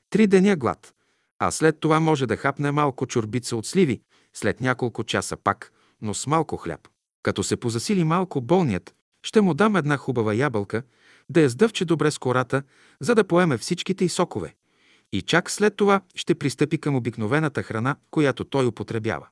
Три 0.09 0.27
деня 0.27 0.55
глад, 0.55 0.93
а 1.39 1.51
след 1.51 1.79
това 1.79 1.99
може 1.99 2.27
да 2.27 2.38
хапне 2.38 2.71
малко 2.71 3.05
чорбица 3.05 3.55
от 3.55 3.65
сливи, 3.65 4.01
след 4.33 4.61
няколко 4.61 5.03
часа 5.03 5.38
пак, 5.38 5.71
но 6.01 6.13
с 6.13 6.27
малко 6.27 6.57
хляб. 6.57 6.88
Като 7.23 7.43
се 7.43 7.57
позасили 7.57 8.03
малко 8.03 8.41
болният, 8.41 8.95
ще 9.23 9.41
му 9.41 9.53
дам 9.53 9.75
една 9.75 9.97
хубава 9.97 10.33
ябълка, 10.33 10.83
да 11.29 11.41
я 11.41 11.49
сдъвче 11.49 11.85
добре 11.85 12.11
с 12.11 12.17
кората, 12.17 12.63
за 12.99 13.15
да 13.15 13.23
поеме 13.23 13.57
всичките 13.57 14.05
и 14.05 14.09
сокове. 14.09 14.55
И 15.11 15.21
чак 15.21 15.51
след 15.51 15.75
това 15.75 16.01
ще 16.15 16.35
пристъпи 16.35 16.77
към 16.77 16.95
обикновената 16.95 17.63
храна, 17.63 17.95
която 18.11 18.43
той 18.43 18.65
употребява. 18.65 19.27